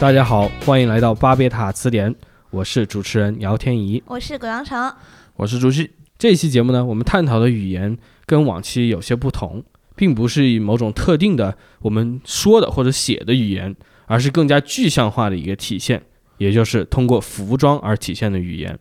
[0.00, 2.14] 大家好，欢迎来到巴别塔词典，
[2.48, 4.02] 我是主持人姚天怡。
[4.06, 4.90] 我是葛阳成，
[5.36, 5.90] 我是朱熹。
[6.16, 9.62] 这一期节目呢，我们探讨的语言跟往期有些不同，
[9.94, 13.76] 并不是以某种特定的我们说的或者写的语言，
[14.06, 16.02] 而是更加具象化的一个体现，
[16.38, 18.78] 也就是通过服装而体现的语言。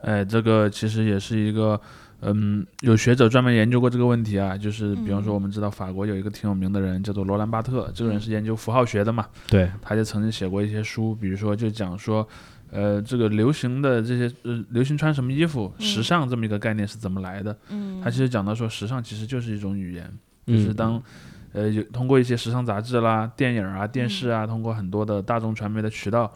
[0.00, 1.78] 哎，这个其实也是一个，
[2.26, 4.56] 嗯，有学者专门研究过这个问题啊。
[4.56, 9.26] 就是比方说，我们知道法国有一个挺有名的人叫做罗兰巴特，这个人是研究符号学的嘛。
[9.48, 12.26] 对，他就曾经写过一些书，比如说就讲说，
[12.70, 17.56] 呃，这个流行的这些呃，流行穿什么衣服，时尚这么一个概念是怎么来的。
[17.70, 20.04] 嗯他其实讲到说，时尚其实就是一种语言，
[20.46, 21.02] 就嗯是当。
[21.52, 26.30] 呃，有通过一些时尚杂志啦、电影啊、电视啊，通过很多的大众传媒的渠道，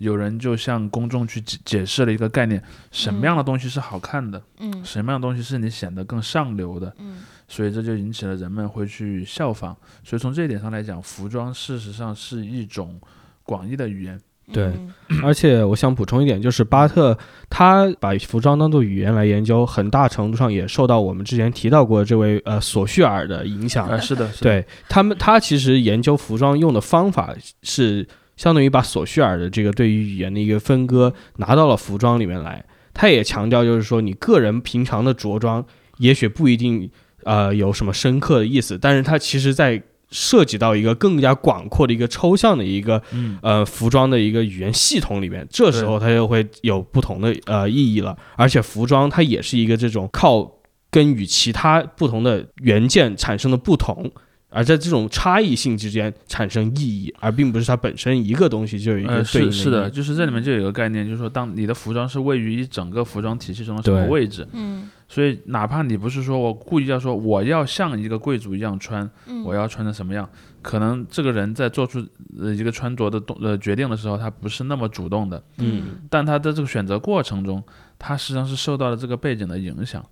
[0.00, 6.92] 有人就向公众去解解释了一个概念：什么样的东西是好看的，嗯什么样的东西是你显得更上流的。
[6.98, 9.76] 嗯所以这就引起了人们会去效仿。
[10.04, 13.00] 所以从这一点上来讲，服装事实上是一种
[13.42, 14.18] 广义的语言。
[14.52, 14.66] 对
[15.10, 17.16] 嗯而且我想补充一点，就是巴特
[17.48, 23.88] 他把服装当做语言来研究，很大程度上也受到我们之前提到过这位呃索绪尔的影响。
[23.88, 28.06] 啊，是的，是的，对他们，他其实研究服装用的方法是
[28.40, 32.64] 相当于把索绪尔的这个对于语言的一个分割拿到了服装里面来。
[32.94, 35.62] 他也强调，就是说你个人平常的着装
[35.98, 36.90] 也许不一定
[37.24, 48.16] 呃有什么深刻的意思，但是它其实在涉及到一个更加广阔的一个抽象的一个嗯，呃服装的一个语言系统里面，这时候它就会有不同的呃意义了。
[48.36, 50.50] 而且服装它也是一个这种靠
[50.90, 54.10] 跟与其他不同的元件产生的不同，
[54.50, 70.28] 而在这种差异性之间产生意义，而并不是它本身一个东西就有一个意义是是的，就是这里面就有一个概念，就是说，当你的服装是位于一整个服装体系中的什么位置，嗯所以哪怕你不是说我故意要说我要像一个贵族一样穿，嗯我要穿成什么样，
[70.62, 72.04] 可能这个人在做出
[72.38, 77.62] 呃一个穿着的动呃决定的时候，他不是那么主动的，嗯但他的这个选择过程中，
[77.98, 80.04] 他实际上是受到了这个背景的影响。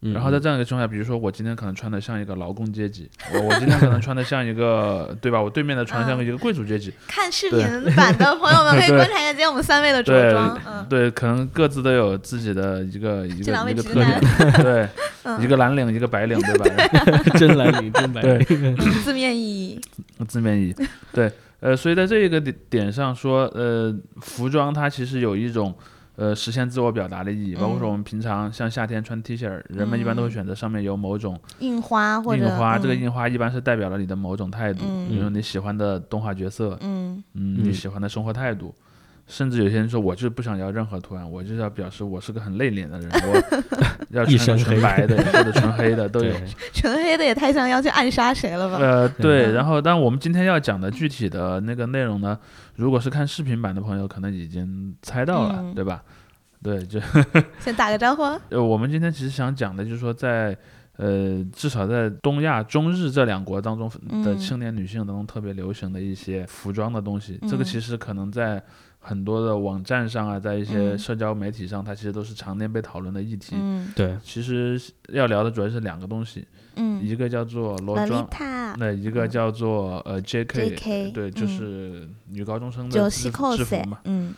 [0.00, 5.42] 然后在这样一个情况下，比如说我今天可能穿的像一个劳工阶级，我我今天可能穿的像一个，对吧？
[5.42, 7.60] 我对面的穿像一个贵族阶级，看视频
[7.96, 14.20] 版的朋友们可以 观察一下今天我们三位的着装，嗯，对，可能各自都有自己的一个一这两位直个一个特男。
[14.20, 14.88] 点，对，
[15.24, 15.42] 嗯。
[15.42, 16.64] 一个蓝领，一个白领，对吧？
[17.38, 19.80] 真蓝领，真白领，嗯字面意义，
[20.26, 20.74] 字面意义，
[21.12, 21.30] 对，
[21.60, 25.74] 呃，所以在这一个点点上说，呃，服装它其实有一种
[26.18, 30.30] 呃实现自我表达的意义，包括说我们平常像夏天穿 T 恤儿，人们一般都会嗯。
[30.32, 33.00] 选择上面有某种印花或者印花，这个嗯。
[33.02, 35.08] 印花一般是代表了你的某种态度，嗯。
[35.08, 37.22] 比如说你喜欢的动画角色，嗯。
[37.34, 37.64] 嗯，嗯。
[37.64, 38.74] 你喜欢的生活态度。
[39.28, 43.66] 甚至有些人说，我就是不想要任何图案，我就是要表示我是个很内敛的人， 我
[44.08, 46.34] 要一身穿个纯白的 或者纯黑的都有。
[46.72, 48.78] 纯黑的也太像要去暗杀谁了吧？
[48.78, 52.38] 呃，对，嗯然后，但我们今天要讲的具体的那个内容呢，
[52.76, 55.74] 如果是看视频版的朋友，可能已经猜到了，嗯。
[55.74, 56.02] 对吧？
[56.60, 56.98] 对，就
[57.60, 60.56] 先打个招呼，呃，我们今天其实想讲的就是说在，
[60.96, 68.60] 呃，至少在东亚、中日这两国当中的嗯青年女性当中特别流行的一些服装的东西，这个嗯其实可能在
[69.08, 70.98] 很多的网站上啊，在一些嗯。
[70.98, 73.56] 社交媒体上，它其实都是常年被讨论的议题。
[73.58, 73.90] 嗯。
[73.96, 76.46] 对，其实要聊的主要是两个东西，
[76.76, 81.48] 嗯，一个叫做裸洛丽装，塔那一个叫做呃 JK，, JK 对，就嗯。
[81.48, 83.98] 是女高中生的制服 cos，制服嘛。
[84.04, 84.34] 嗯。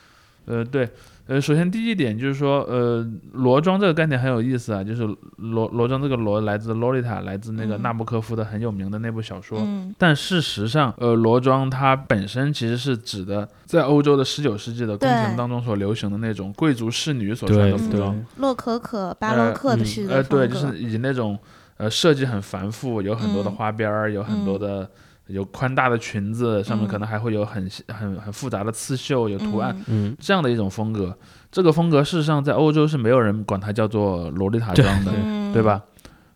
[0.46, 0.88] 呃，对，
[1.30, 9.60] 呃，首先第一点就是说，呃，裸装这个概念很有意思啊，就是裸裸装这个裸来自洛丽塔，来自那个嗯纳博科夫的很有名的那部小说。
[9.60, 18.12] 嗯但事实上，呃，裸装它本身其实是指的在欧洲的十九世纪的宫廷当中所流行的那种贵族侍女所穿的服装。
[18.12, 21.38] 对，洛可可、巴洛克的嗯式的呃，对，就是以那种
[21.76, 24.90] 呃设计很繁复，有很多的嗯花边儿，有很多嗯的
[25.30, 29.76] 有宽大的裙子，上面可嗯能还会有很细很很复杂的刺绣，有图案。
[30.18, 31.16] 这样的一种风格。
[31.50, 35.62] 这个风格事实上在欧洲是没有人管它叫做洛丽塔对装的，嗯对？
[35.62, 35.82] 吧？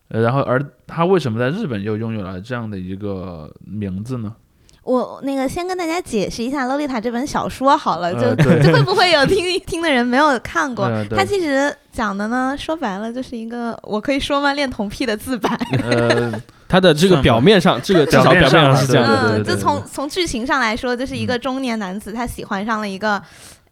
[0.09, 4.35] 呃，然后而它为什么在日本又拥有了这样的一个名字呢？
[4.83, 10.85] 我那个先跟大家解释一下《洛丽塔》这本小说好了，就呃就会不会有听 听的人没有看过？
[10.85, 14.53] 呃它其实讲的呢，说白了就是一个我可以说吗？
[14.53, 15.49] 恋童癖的自白。
[15.83, 16.31] 呃，
[16.69, 23.23] 它的这个表面上，这个 至少表面表面上上是这样就从从剧情上来说，就是一个中年男子，他喜欢上了一个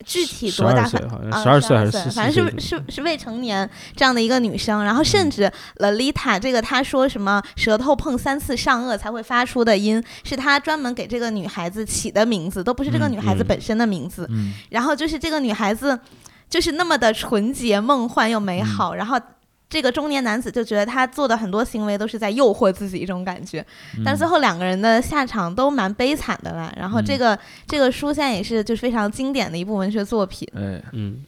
[0.04, 0.88] 具体多大二？
[0.88, 5.04] 岁好像啊十二岁还是岁十四反正是是是未成年这样的一个女生，然后嗯。
[5.04, 13.46] 甚至 Lolita 这个他说什么舌头碰三次上颚才会发出的音，是他专门给这个女孩子起的名字，都不是这个嗯女孩子嗯。
[13.46, 14.26] 本身的名字。
[14.30, 14.54] 嗯。
[14.70, 15.98] 然后就是这个女孩子，
[16.50, 19.20] 就是那么的纯洁、梦幻又美好，然后
[19.72, 23.64] 这个中年男子就觉得他做的很多行为都是在诱惑自己一种感觉，
[24.04, 26.70] 但最后两个人的下场都蛮悲惨的了。
[26.76, 30.46] 然后这个、这个书现在也是就是非常经典的一部文学作品。
[30.54, 31.24] 哎，嗯，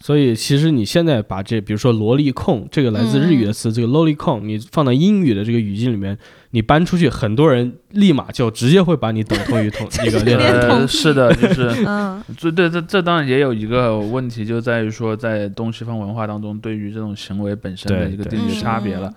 [0.00, 6.16] 所以其实你现在把这，比如说萝莉控这个来自日语的词，这个 lolly 控，你放到英语的这个语境里面，
[6.54, 12.22] 你搬出去，很多人立马就直接会把你等同于同 一个恋童呃，是的，就是 嗯。
[12.38, 19.12] 这对这这当然也有一个问题，就在于说在东西方文化当中，对于这种行为本身的一个定义嗯差别了。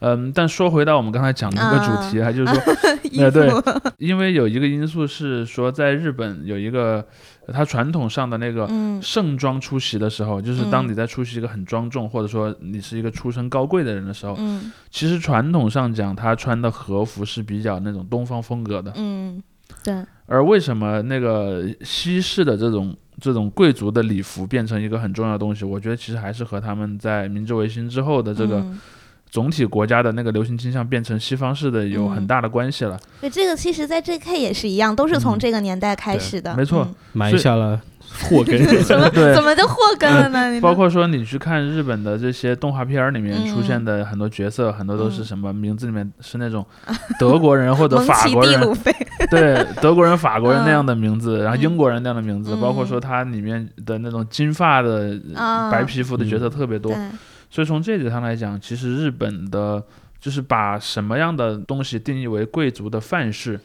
[0.00, 2.74] 嗯，但说回到我们刚才讲的那个主题啊，就是说，
[3.10, 3.50] 衣呃对，
[3.98, 7.04] 因为有一个因素是说，在日本有一个
[7.37, 18.92] 呃它传统上的那个嗯盛装出席的时候，就是当嗯你在出席一个很庄重，或者说你是一个出身高贵的人的时候，嗯其实传统上讲，他穿的和服是比较那种东方风格的。
[18.96, 19.42] 嗯，
[19.82, 25.64] 对，而为什么那个西式的这种这种贵族的礼服变成一个很重要的东西？
[25.64, 28.78] 我觉得其实还是和他们在明治维新之后的这个嗯
[29.30, 32.98] 总体国家的那个流行倾向变成西方式的有很大的关系了。
[33.20, 34.38] 对，这个其实，在 J.K.
[34.40, 36.54] 也是一样，都是从嗯这个年代开始的。
[36.56, 37.80] 没错嗯埋下了
[38.30, 38.58] 祸根。
[38.84, 40.50] 怎么 怎么就祸根了呢？
[40.52, 46.64] 你包括说你去看日本的这些动画片里面嗯出现的很多角色，很多都是嗯什么名字里面是那种
[47.20, 48.60] 德国人或者法国人，
[49.30, 56.94] 对德国人、法国人那样嗯的名字，然后英国人那样的名字，嗯包括说它里面的那种金发的、啊白皮肤的角色特别多。
[57.50, 59.82] 对，所以从这点上来讲，其实日本的
[60.20, 63.58] 就是把什么样的东西定义为贵族的范式。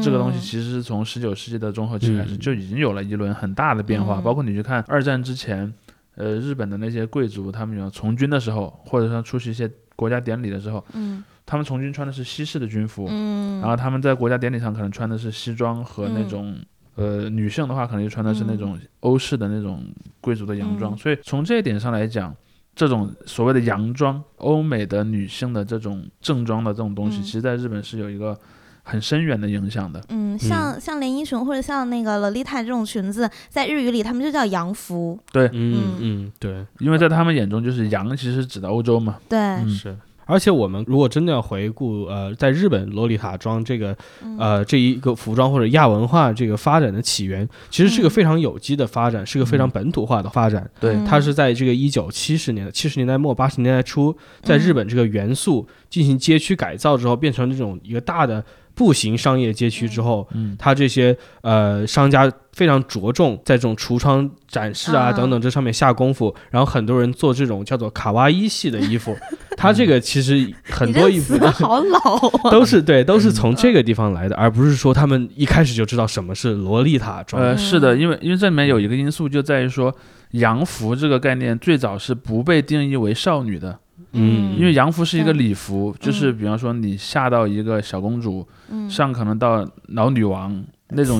[0.00, 0.40] 这个东西嗯。
[0.40, 2.38] 其实是从十九世纪的中后期开始嗯。
[2.38, 4.22] 就已经有了一轮很大的变化，嗯。
[4.22, 5.72] 包括你去看二战之前，
[6.14, 11.22] 呃，日本的那些贵族，他们有从军的时候，或者说出席一些国家典礼的时候，嗯。
[11.44, 16.56] 他们从军穿的是西式的军服，嗯，然后他们在国家典礼上可能穿的是西装和那种。
[16.94, 19.82] 呃，女性的话可能就穿的是那种欧式的那种
[20.20, 20.96] 贵族的洋装，嗯。
[20.98, 22.36] 所以从这一点上来讲，
[22.74, 28.36] 这种所谓的洋装，欧美的女性的这种正装的这种东西，嗯其实在日本是有一个
[28.82, 30.02] 很深远的影响的。
[30.08, 35.18] 嗯，像像连衣裙或者像那个洛丽塔这种裙子，在日语里他们就叫洋服。
[35.30, 39.18] 对嗯嗯，对，因为在他们眼中，就是洋其实指的欧洲嘛。
[39.28, 39.96] 对，嗯是。
[40.32, 43.94] 而且我们如果真的要回顾，呃，在日本洛丽塔装这个，
[44.24, 44.38] 嗯。
[44.38, 48.10] 呃，这一个服装或者亚文化这个发展的起源，其实是个嗯。
[48.10, 50.68] 非常有机的发展，是个非常本土化的发展。
[50.80, 50.94] 对。
[50.94, 51.04] 嗯。
[51.04, 58.42] 它是在这个一九七十年七十年代末八十年代初，在日本这个元素进行街区改造之后，变成这种一个大的
[58.74, 65.12] 步行商业街区之后，嗯，它这些呃商家非常着重在这种橱窗展示啊啊。
[65.12, 69.16] 等等这上面下功夫，然后很多人做这种叫做卡哇伊系的衣服，
[69.56, 71.98] 它这个其实很多衣服词好老
[72.44, 72.50] 啊。
[72.50, 77.42] 都是对，都是从这个地方来的，而不是说他们一开始就知道什么是洛丽塔装。
[77.42, 79.94] 呃，是的，嗯因为因为这里面有一个因素就在于说，
[80.32, 83.78] 洋服这个概念最早是不被定义为少女的，
[84.12, 91.18] 嗯，因为洋服是一个礼服，就是比方说你下到一个小公主，嗯，上可能到老女王那种。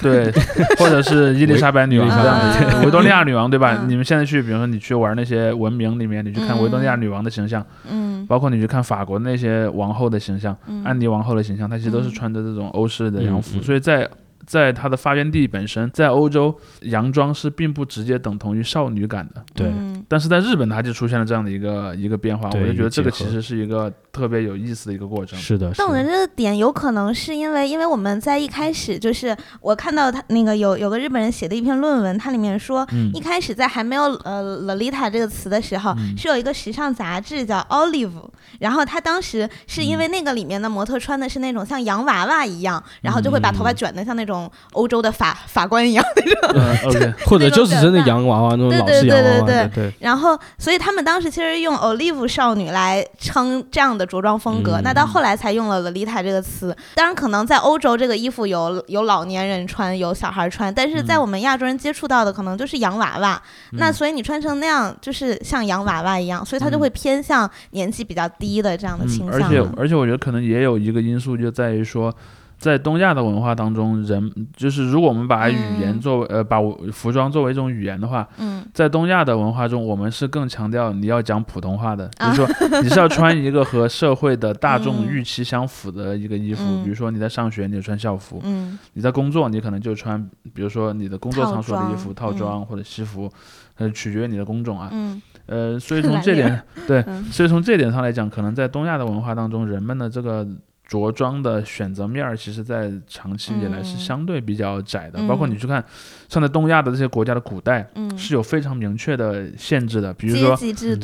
[0.00, 0.32] 对，
[0.78, 2.38] 或者是伊丽莎白女王这样
[2.70, 3.78] 的，维多利亚女王对吧？
[3.82, 3.88] 嗯。
[3.88, 8.26] 你们现在去，比如说你去玩那些文明里面，你去看维多利亚女王的形象，嗯。
[8.26, 10.82] 包括你去看法国那些王后的形象，嗯。
[10.84, 12.12] 安妮王后的形象，她其实都是嗯。
[12.12, 14.08] 穿着这种欧式的洋服，所以在
[14.46, 19.68] 在它的发源地本身，在欧洲，洋装是并不直接等同于少女感的，对。
[19.68, 20.04] 嗯。
[20.08, 25.38] 但是在日本它就出现了这样的一个一个变化，我就觉得这个其实是一个特别有意思的一个过程。
[25.38, 26.04] 是的，是但我觉的。
[26.04, 33.10] 得这个点有可能是因为，因为我们在一开始就是我看到他那个有有个日本人写的一篇论文，它里面说，嗯。
[33.14, 36.16] 一开始在还没有呃 Lolita 这个词的时候，嗯。
[36.16, 38.10] 是有一个时尚杂志叫 Olive，
[38.58, 40.10] 然后他当时是因为嗯。
[40.10, 44.31] 那个里面的模特穿的是那种像洋娃娃一样，然后就会把头发嗯卷的像那种
[44.72, 46.04] 欧洲的法法官一样。
[46.16, 56.76] 那种， 嗯或者就是真的洋娃娃那种对老式洋娃娃对的，对，然后，所以他们当时其实用 Olive 少女来称这样的着装风格，嗯那到后来才用了 Lolita 这个词。
[56.94, 63.40] 当然，可能在欧洲这个衣服有有老年人穿，有小孩穿，但是在我们亚洲人接触到的可能就是洋娃娃。
[63.72, 69.74] 那所以你穿成那样，就是像洋娃娃一样，所以它就会偏向年纪比较低的这样的倾嗯，而且向。
[69.76, 72.14] 而且我觉得可能也有一个因素，就在于说，
[72.62, 78.64] 在东亚的文化当中，人就是如果我们把语言嗯作为、呃把我服装作为一种语言的话，嗯。
[78.72, 85.08] 在东亚的文化中，我们是更强调你要讲普通话的，啊就是说 你是要穿一个和社会的大众嗯。
[85.08, 93.28] 预期相符的一个衣服，嗯比如说你在上学你就穿校服，嗯你在工作你可能就穿，比如说你的工作场所的衣服、装套装或者西服，
[93.76, 94.88] 呃，取决于你的工种啊。
[94.92, 95.20] 嗯。
[95.46, 97.24] 呃，所以从这点， 对，嗯。
[97.24, 100.46] 所以从这点上来讲，可能在东亚的文化当中，人们的这个
[100.92, 105.18] 着装的选择面儿，其实在长期以来是嗯相对比较窄的。
[105.20, 105.82] 嗯包括你去看，
[106.28, 110.12] 像在东亚的这些国家的古代，嗯，是有非常明确的限制的。
[110.12, 110.54] 比如说，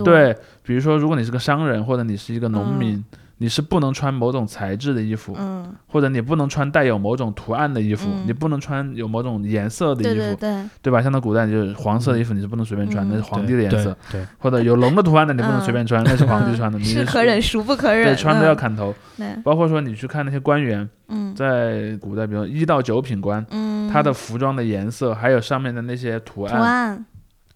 [0.04, 3.04] 对，比如说，如果你是个商人或者你是一个农民，嗯
[3.38, 8.24] 你是不能穿某种材质的衣服，嗯，或者你不能穿带有某种图案的衣服，嗯。
[8.26, 11.00] 你不能穿有某种颜色的衣服，对对对，对吧？
[11.00, 13.10] 像在古代就是黄色的衣服你是不能随便穿，嗯。
[13.10, 14.26] 那是皇帝的颜色，对，对。
[14.38, 18.94] 或者有龙的图案的你不能随便穿，那是皇帝嗯穿的， 你是可忍，孰不可忍，对，穿的要嗯砍头。
[19.16, 21.34] 对，包括说你去看那些官员，嗯。
[21.34, 27.04] 在古代，比如一到九品官，嗯，他的服装的颜色，还有上面的那些图图，案、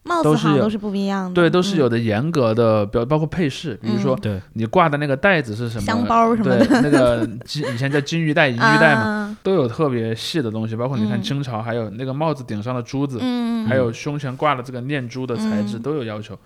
[0.04, 4.18] 帽都是有子好像都是不一样的，对，都是有嗯的严格的标，包括配饰，比如说，
[4.54, 10.74] 你挂的那个袋子是什么，香包什么对，的那个金以前叫金玉带、银玉带嘛，啊都有特别细的东西。
[10.74, 16.36] 包括你看嗯清朝，还有那个帽子顶上的珠子，嗯，还有胸前挂的这个念珠的材质嗯都有要求。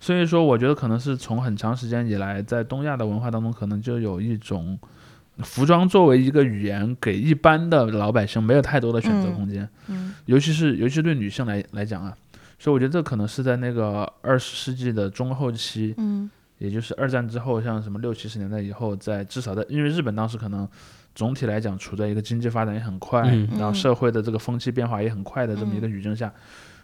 [0.00, 4.78] 所以说，我觉得可能是从很长时间以来，在东亚的文化当中，可能就有一种
[5.38, 12.14] 服装作为一个语言，给一般的老百姓没有太多的选择嗯空间，嗯尤其是尤其是对女性来来讲啊。
[12.58, 20.66] 所以我觉得这可能是在那个二十世纪的中后期，嗯也就是二战之后，像什么六七十年代以后，在至少在因为日本当时可能
[21.14, 26.32] 总体来讲处在一个经济发展也很快，嗯然后嗯社会的这个风气变化也很快的这么一个语境下，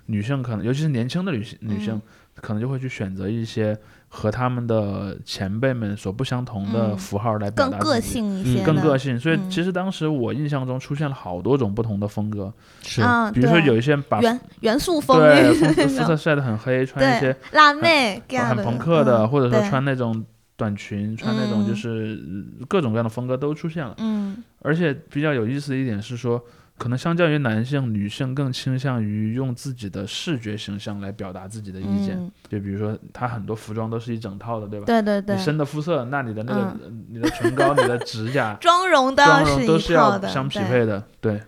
[0.07, 2.03] 女性可能尤其是年轻的女性女性，嗯
[2.35, 3.79] 可能就会去选择一些
[4.13, 6.99] 和他们的前辈们所不相同的嗯。
[6.99, 8.09] 符号来表更个达自己。
[8.09, 9.49] 嗯性一些的，更个性，所以嗯。
[9.49, 12.53] 其实当时我印象中出现了好多种不同的风格，
[12.83, 18.65] 是，啊，比如说有一些把元元素风对那肤色晒得很黑， 穿一些对辣妹很的。
[18.65, 19.71] 朋克的，嗯或者说对。
[19.71, 20.25] 穿那种
[20.57, 22.21] 短裙，穿那种就嗯是
[22.61, 23.95] 呃各种各样的风格都出现了。
[23.99, 24.43] 嗯。
[24.63, 26.43] 而且比较有意思的一点是说，
[26.81, 32.17] 可能相较于男性，女性更倾向于用自己的视觉形象来表达自己的意见。
[32.19, 34.87] 嗯，就比如说，她很多服装都是一整套的，对吧？
[34.87, 36.77] 对对对你，深的肤色，那你的那个、呃
[37.11, 41.39] 你的唇膏、你的指甲、 妆容都妆要容都是要相匹配的，对。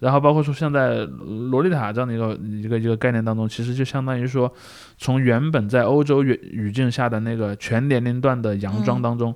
[0.00, 1.04] 然后包括说像在
[1.50, 4.52] 洛丽塔这样的一个一个一个概念当中，其实就相当于说，
[4.98, 9.32] 从原本在欧洲语语境下的那个全年龄段的洋装嗯当中，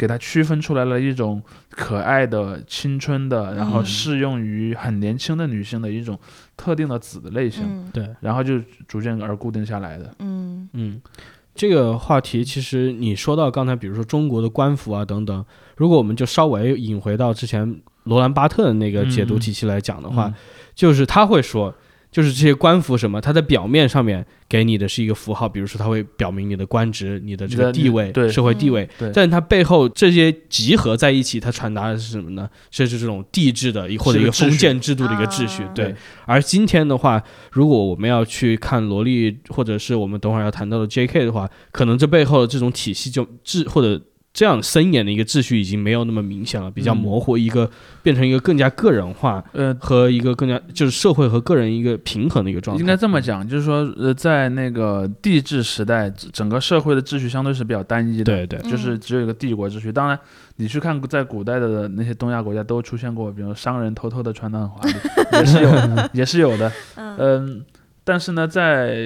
[0.00, 6.18] 给它区分出来了一种可爱的、青春的，然后嗯适用于很年轻的女性的一种
[6.56, 7.90] 特定的子的类型，嗯。
[7.92, 10.14] 对，然后就逐渐而固定下来的。
[10.20, 10.66] 嗯。
[10.72, 11.02] 嗯，
[11.54, 15.44] 这个话题其实你说到刚才，比如说中国的官服啊等等，
[15.76, 19.38] 如果我们就稍微引回到之前罗兰巴特的那个解读嗯。
[19.38, 20.34] 体系来讲的话，嗯
[20.74, 21.74] 就是他会说，
[22.10, 32.50] 就是这些官服什么，它在表面上面给你的是一个符号，比如说它会表明你的官职、你的这个地位、对社会地嗯位，对但它背后这些集合在一起，它传达的是什么呢？
[32.70, 35.94] 这是这种帝制的或者一个封建制度的一个秩序，啊对。
[36.26, 41.24] 而今天的话，如果我们要去看萝莉，或者是我们等会儿要谈到的 J.K.
[41.24, 44.00] 的话，可能这背后的这种体系就制或者
[44.32, 47.68] 这样森严的一个秩序已经没有那么明显了，比较嗯模糊，一个
[48.02, 52.80] 变成一个更加个人化呃，和一个更加就是社会和个人一个平衡的一个状态。
[52.80, 58.24] 应该这么讲，就是说，呃，在那个帝制时代，整个社会的秩序相对是比较单一的。
[58.24, 59.90] 对对，就是嗯只有一个帝国秩序。
[59.90, 60.18] 当然，
[60.56, 64.94] 你去看在古代的那些东亚国家都出现过，比如商人偷偷的穿的很华丽，
[65.38, 65.70] 也是有，
[66.14, 66.72] 也是有的。
[66.94, 67.64] 嗯嗯，
[68.10, 68.96] 但是呢，在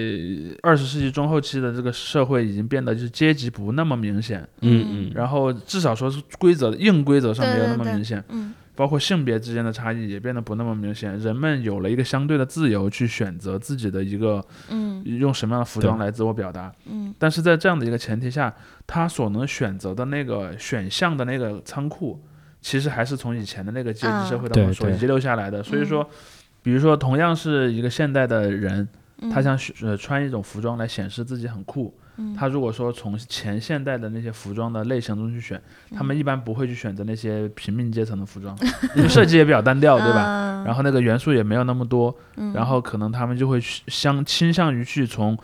[0.62, 8.54] 二十世纪中后期的这个社会已经变得就是阶级不那么明显，嗯嗯，然后至少说是规则硬规则上没有那么明显，嗯。
[8.75, 15.02] 包括性别之间的差异也变得不那么明显，人们有了一个相对的自由去选择自己的一个嗯。
[15.04, 16.73] 用什么样的服装来自我表达。
[16.87, 17.14] 嗯。
[17.18, 18.54] 但是在这样的一个前提下，
[18.87, 22.25] 他所能选择的那个选项的那个仓库，
[22.62, 25.62] 其实还是从以前的那个阶级社会当中所遗留下来的。
[25.62, 26.08] 所以说，
[26.64, 28.88] 比如说同样是一个现代的人，
[29.21, 32.35] 嗯，他想选呃穿一种服装来显示自己很酷，嗯。
[32.35, 35.61] 他如果说从前现代的那些服装的类型中去选，
[35.94, 38.56] 他们一般不会去选择那些平民阶层的服装，
[38.97, 40.64] 因 为设计也比较单调，对吧？
[40.64, 42.52] 然后那个元素也没有那么多，嗯。
[42.54, 45.42] 然后可能他们就会去相倾向于去从呃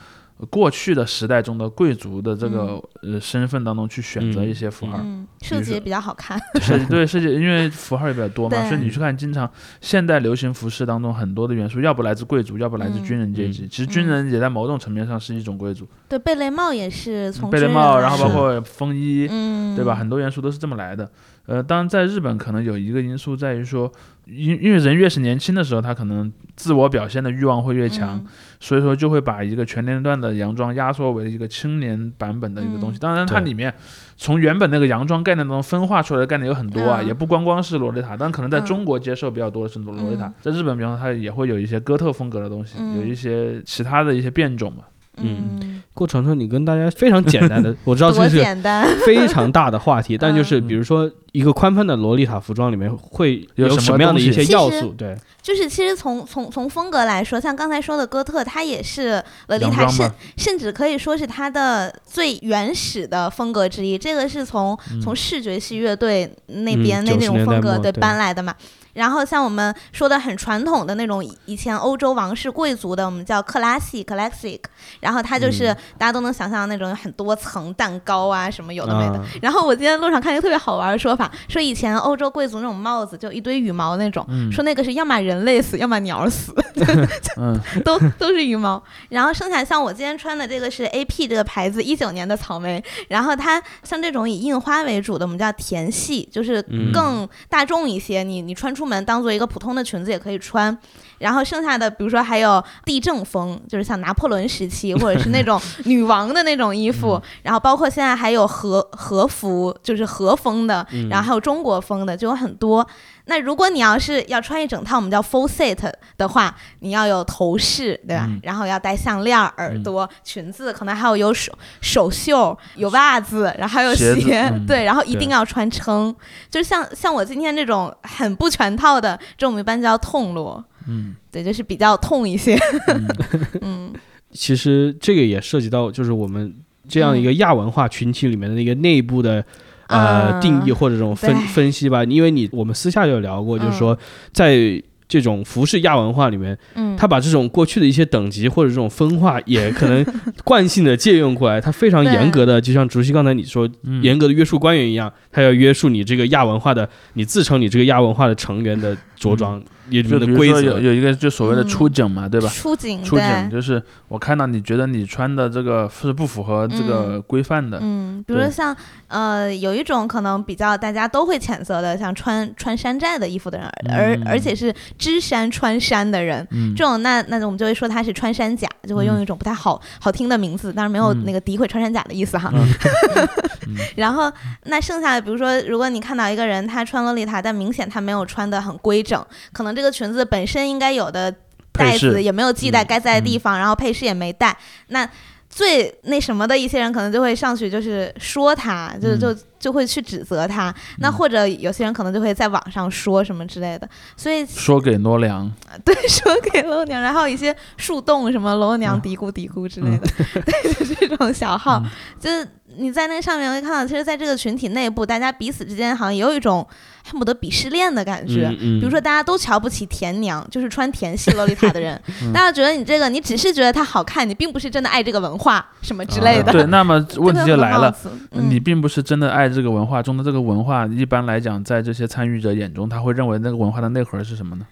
[0.49, 4.99] 过去的时代中的贵族的这个、呃身份当中去选择一些符号。
[5.02, 13.66] 嗯设计也比较好看， 设计对设计，因为符号也比较多嘛，所以你去看，经常现代流行服饰当中很多的元素，要不来自贵族，要不来自嗯军人阶级。
[13.66, 19.75] 其实军人也在某种层面上是一种贵族，对贝雷帽也是从贝雷帽，然后包括风衣，嗯。
[19.76, 19.94] 对吧？
[19.94, 21.11] 很多元素都是这么来的。
[21.50, 23.90] 呃，当然在日本可能有一个因素在于说，
[24.25, 28.26] 因因为人越是年轻的时候，他可能自我表现的欲望会越强，嗯。
[28.61, 32.99] 所以说就会把一个全年龄段的洋装压缩为一个青年版本的一个东西。
[32.99, 33.00] 嗯。
[33.00, 33.75] 当然，它里面
[34.16, 37.07] 从原本那个洋装概念当中分化出来的概念有很多啊，嗯。
[37.09, 38.64] 也不光光是洛丽塔，但可能在嗯。
[38.64, 40.35] 中国接受比较多的是洛丽塔，嗯。
[40.40, 42.97] 在日本，比方说它也会有一些哥特风格的东西，嗯。
[42.99, 44.85] 有一些其他的一些变种嘛。
[45.23, 48.87] 嗯，过程中，你跟大家非常简单的， 我知道多这是简单。
[49.07, 54.95] 非常大的话题， 但就是嗯比如说一个宽泛的洛丽塔服装里面会有什么样的一些要素？
[54.97, 63.97] 对，就是其实从从从风格来说，像刚才说的哥特，它也是洛丽塔，甚甚至可以说是它的最原始的风格之一。
[63.99, 68.55] 这个是从嗯从视觉系乐队那嗯边那那90年代种风格对搬来的嘛。
[68.92, 74.61] 然后像我们说的很传统的那种以以前欧洲王室贵族的，我们叫克拉西 classic，
[75.00, 75.76] 然后它就是嗯。
[75.99, 79.18] 大家都能想象那种很多层蛋糕啊什么有的没的。
[79.18, 79.26] 啊。
[79.42, 84.50] 然后我今天路上看一个特别好玩的说法，说以前欧洲贵族那种帽子就一堆羽毛那种，嗯。
[84.50, 86.54] 说那个是要么人类死，要么鸟死，
[87.37, 87.61] 嗯。
[87.85, 88.82] 都都是羽毛。
[89.11, 96.90] 然后剩下像我今天穿的这个是 AP 这个牌子一九年的草莓，然后它像这种以印花为主的，我们叫甜系，就是嗯。
[96.92, 100.77] 更大众一些，你你穿出门当做一个普通的裙子也可以穿。
[101.19, 107.21] 然后剩下的，比如说还有地正风，就是像拿破仑时期，或者是那种女王的那种衣服。
[107.43, 112.87] 然后包括现在还有和和服，就是和风的，嗯然后还有中国风的，就有很多。
[113.31, 115.79] 那如果你要是要穿一整套我们叫 full set
[116.19, 118.25] 的话，你要有头饰，对吧？
[118.27, 126.13] 嗯然后要戴项链、耳朵、裙子，可能还有有手手袖、有袜子，然后还有鞋鞋，嗯对，然后一定要穿撑。
[126.51, 132.59] 就像像我今天这种很不全套的，这我们一般叫痛罗，嗯对，就是比较痛一些。
[132.89, 133.07] 嗯
[133.63, 133.93] 嗯
[134.33, 136.53] 其实这个也涉及到就是我们
[136.89, 139.45] 这样一个亚文化群体里面的那个内部的。
[139.90, 143.99] 呃，啊定义或者这种分分析吧，因为你我们私下就有聊过，就是嗯说
[144.32, 150.06] 在这种服饰亚文化里面，嗯，他把这种过去的一些等级或者这种分化，也可能
[150.44, 160.80] 惯性的借用过来，他非常严格的，就像竹溪刚才你说，嗯严格的约束官员一样，他要约束你这个亚文化的，你自称你这个亚文化的成员的着装，里就比面的规如说有。
[160.80, 162.49] 有一个就所谓的嗯出警嘛，对吧？
[162.49, 168.75] 出警，出警就是我看到你觉得你穿的这个是不符合这个规范的，嗯，比如说像
[169.09, 182.53] 呃，有一种可能比较大家都会谴责的，像穿穿山寨的衣服的人，而嗯而且是知山穿山的人，嗯这种那那我们就会说他是穿山甲，就会用嗯一种不太好好听的名字，当然没有嗯那个诋毁穿山甲的意思哈。
[183.70, 183.76] 嗯。
[183.96, 184.33] 然后
[184.64, 191.35] 那剩下的，比如说如果你看到一个人他穿洛丽塔，但明显他没有穿的很规整，可能这个裙子本身应该有的
[191.72, 192.87] 带子也没有系带嗯。
[192.87, 194.56] 该在的地方，然后配饰也没带，
[194.88, 195.09] 那。
[195.52, 199.18] 最那什么的一些人可能就会上去，就是说他，就嗯。
[199.18, 200.72] 就就会去指责他。
[201.00, 203.88] 那嗯或者有些人可能就会在网上说什么之类的。
[204.16, 205.50] 所以说给罗良，
[205.85, 209.00] 对，说给罗娘，然后一些树洞什么罗娘嗯。
[209.00, 210.06] 嘀咕嘀咕之类的，
[210.46, 211.90] 对，就这种小号，嗯。
[212.20, 212.48] 就是
[212.81, 216.66] 你在那上面会看到，其实在这个群体内部，大家彼此之间好像也有一种
[217.05, 218.49] 恨不得鄙视链的感觉。
[218.61, 226.49] 嗯比如说，大家都瞧不起甜娘，就是穿甜系洛丽塔的人， 嗯大家觉得你这个，你只是觉得她好看，你并不是真的爱这个文化什么之类的。
[226.49, 227.95] 啊对，那么 问题就来了。
[228.33, 234.66] 嗯你并不是真的爱这个文化中的这个文化，一般来讲，在这些参与者眼中，他会认为那个文化的内核是什么呢？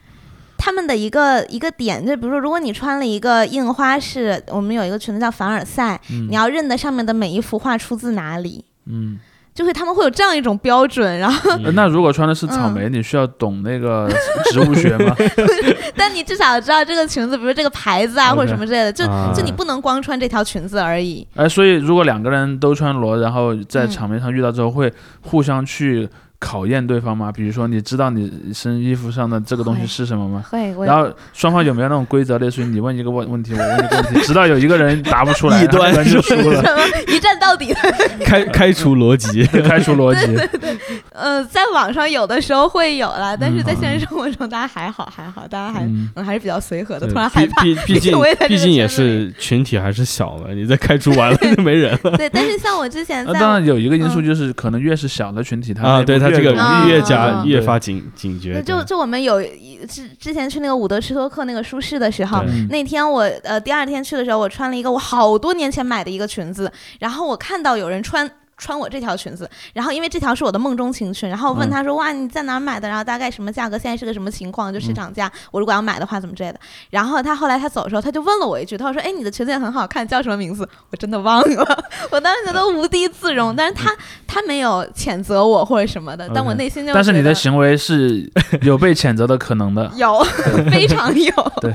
[0.59, 6.27] 他们的一个一个点，就比如说，如果你穿了一个印花是，我们有一个裙子叫凡尔赛，嗯。
[6.29, 9.18] 你要认得上面的每一幅画出自哪里，嗯，
[9.55, 14.11] 就是他们会有这样一种标准，然后，呃那如果穿的是嗯草莓，你需要懂那个
[14.53, 15.14] 植物学吗？
[15.97, 19.33] 但你至少知道这个裙子，比如这个牌子啊或者什么之类的，就啊。
[19.35, 21.27] 就你不能光穿这条裙子而已。
[21.35, 23.90] 哎，所以如果两个人都穿罗，然后在嗯。
[23.90, 24.92] 场面上遇到之后，会
[25.23, 26.09] 互相去
[26.40, 27.33] 考验对方吗？
[27.33, 30.44] 比如说，你知道你身衣服上的这个东西是什么吗？
[30.48, 37.81] 会，我然后双方有没有那种规则，类似于你问一个问问题，我问一个问题，直到有一个人答不出来，一端就输了，什 么一站到底的？
[38.24, 40.37] 开开除逻辑， 开除逻辑。
[41.12, 47.09] 呃，在网上有的时候会有啦，但是在现实生活中，大家还好还好，大家还嗯嗯还是比较随和的。
[47.09, 56.03] 突然害怕，毕竟我也在这毕竟也是群体还是小嘛，你再开除完了就没人了对，但是像我之前那在当然有一个因嗯素就是，可能越是小的群体，他啊！
[56.03, 56.53] 对他这个
[56.87, 68.31] 越加越发警警觉，就就我们有一之之前去那个伍德斯托克那个舒适的时候那天我呃第二天去的时候，我穿了一个我好多年前买的一个裙子，然后我看到有人穿。
[68.59, 72.88] 穿我这条裙子，然后因为这条是我的梦中情裙，然后我问嗯他说：“哇，你在哪买的？
[72.88, 73.79] 然后大概什么价格？
[73.79, 74.73] 现在是个什么情况？
[74.73, 76.59] 就市嗯场价，我如果要买的话怎么之类的。”
[76.90, 81.79] 然后他后来他走的时候，他就问了我一句，他说：“哎，你的裙子也很好看，叫什么名字？”我真的忘了，
[82.11, 83.94] 我当时觉得无地自容，但是他
[84.27, 88.31] 他没有谴责我或者什么的，但我内心就但是你的行为是
[88.62, 89.88] 有被谴责的可能的。
[89.97, 90.23] 有
[90.71, 91.73] 非常有， 对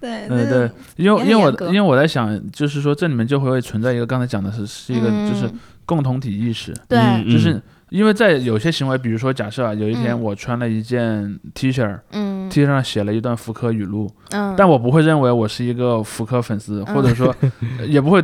[0.00, 6.98] 对对对，因为因为我因为我在想，就是说这里面就会存在一个刚才讲的是是一个就是嗯共同体意识，对。
[6.98, 10.20] 嗯就是因为在有些行为，比如说假设啊，有一天嗯。
[10.20, 12.50] 我穿了一件 T 恤、嗯。
[12.50, 16.94] T 恤上写了一段福柯语录，嗯，但我不会认为我是一个福柯粉丝，嗯。
[16.94, 17.34] 或者说
[17.78, 18.22] 呃 也不会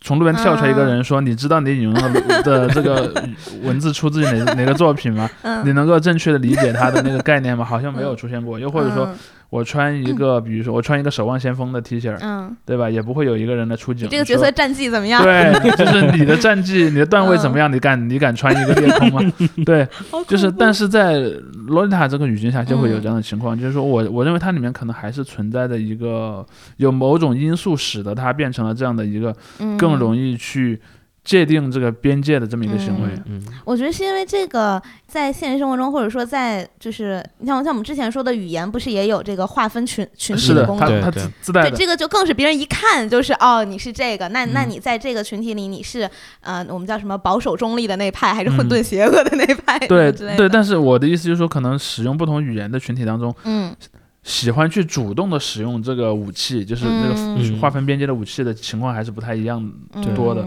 [0.00, 3.12] 从路边跳出来一个人说，你知道你引用的的这个
[3.64, 5.28] 文字出自于哪哪个作品吗？
[5.42, 5.66] 嗯。
[5.66, 7.64] 你能够正确的理解它的那个概念吗？
[7.64, 8.60] 好像没有出现过。
[8.60, 9.14] 又或者说嗯
[9.50, 12.88] 我穿一个，比如说我穿一个守望先锋的 T 恤，嗯，对吧？
[12.88, 15.20] 也不会有一个人来出警你这个角色战绩怎么样？
[15.22, 17.70] 对，就是你的战绩、你的段位怎么样？
[17.72, 19.20] 你敢你敢穿一个裂空吗？
[19.66, 19.84] 对，
[20.28, 21.18] 就是，但是在
[21.66, 29.34] 洛丽塔这个语境下，就会有嗯这样的情况，就是说我我认为它里面可能还是存在着一个有某种因素使得它变成了这样的一个
[29.76, 30.20] 更容易。
[30.20, 30.78] 易去
[31.30, 33.08] 界定这个边界的这么一个行为。
[33.26, 40.88] 嗯我觉得是因为这个，在现实生活中，或者说在就是你像像我们之前说的语言，不是也有这个划分群群体是的，功能？
[40.88, 44.70] 对它它自自带对，的，这个就更是别人一看就是哦，你是这个，那那嗯。
[44.70, 49.78] 你在这个群体里你是呃，我们叫什么保守中立的那派，还是混嗯沌邪恶的那派？
[49.86, 53.72] 对 对，但是我的意思就是说，可能使用不同语言的群体当中，嗯。
[54.22, 57.58] 喜欢去主动的使用这个武器，就是那个嗯。
[57.58, 60.14] 划分边界的武器的情况还是不太一样嗯。
[60.14, 60.46] 多的。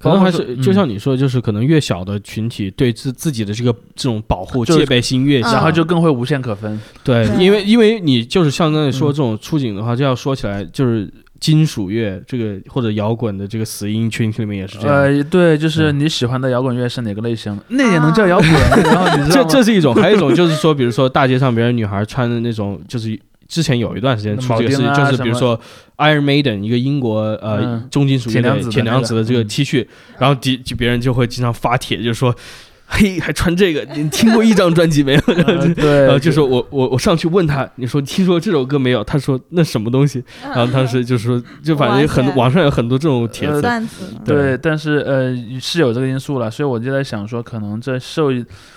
[0.00, 6.80] 可能还是就像你说，就是可能越小的群体对自自己的这个这种保护戒备心越嗯强，然后就更会无限可分。
[7.04, 14.96] 对，因为因为你就是像刚才说嗯这种出警的话，就要说起来就是金属乐这个或者摇滚的这个死音群体里面也是这样。
[14.96, 17.58] 呃，对，就是嗯你喜欢的摇滚乐是哪个类型？
[17.68, 18.50] 那也能叫摇滚？
[18.84, 19.44] 然后你知道？
[19.44, 23.18] 这这是一种，还有一种就是说，比如说大街上别人女孩穿的那种，就是
[23.50, 25.60] 之前有一段时间出这个事情，啊就是比如说
[25.98, 29.86] Iron Maiden 一个英国呃嗯重金属乐铁娘子铁娘子的这个 T 恤，
[30.18, 32.34] 然后底就别人就会经常发帖，就是说。
[32.92, 33.86] 嘿，还穿这个？
[33.94, 35.20] 你听过一张专辑没有？
[35.46, 39.02] 呃 对，然后就说我我我上去问他，你说听说这首歌没有？
[39.04, 40.22] 他说那什么东西？
[40.42, 43.62] 然后当时就说，就反正有很网上有很多这种帖子，
[44.24, 48.26] 对，但是呃是有这个因素了，所以我就在想说，可能这受，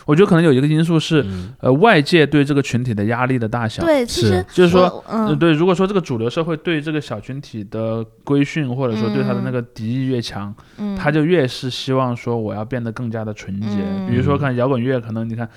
[0.05, 3.83] 我觉得可能有一个因素是，嗯呃，外界对这个群体的压力的大小。
[3.83, 13.67] 对，其是实就是说，嗯，呃对，如果说这个主流社会对这个小群体的规训，或者说对他的那个敌意越强，嗯他就越是希望说我要变得更加的纯洁。
[13.67, 15.47] 嗯比如说看摇滚乐，可能你看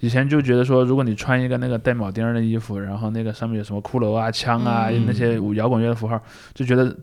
[0.00, 6.20] 以前就觉得说，如果你穿一个那个带铆钉的衣服，然后那个上面有什么骷髅啊、枪啊、嗯那些摇滚乐的符号，
[6.54, 6.94] 就觉得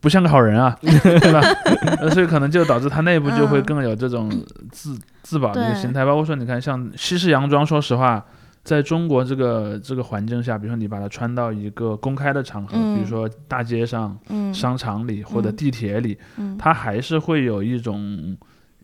[0.00, 1.40] 不像个好人啊， 对吧？
[2.00, 3.64] 呃所以可能就导致他内部就会嗯。
[3.64, 4.30] 更有这种
[4.70, 6.04] 自自保的一个心态。
[6.04, 8.24] 包括说，你看像西式洋装，说实话。
[8.64, 14.52] 在中国这个这个环境下，比如说你把它穿到一个公开的场合，嗯比如说大街上、嗯。
[14.52, 15.56] 商场里或者嗯。
[15.56, 16.54] 地铁里，嗯。
[16.58, 18.36] 它还是会有一种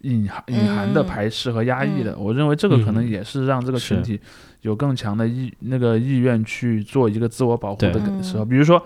[0.04, 1.06] 隐含隐含的嗯。
[1.06, 2.12] 排斥和压抑的。
[2.12, 2.16] 嗯。
[2.24, 3.08] 我认为这个可能嗯。
[3.10, 4.20] 也是让这个群体
[4.62, 8.44] 有更强的意那个意愿去做一个自我保护的时候。
[8.44, 8.48] 嗯。
[8.48, 8.80] 比如说，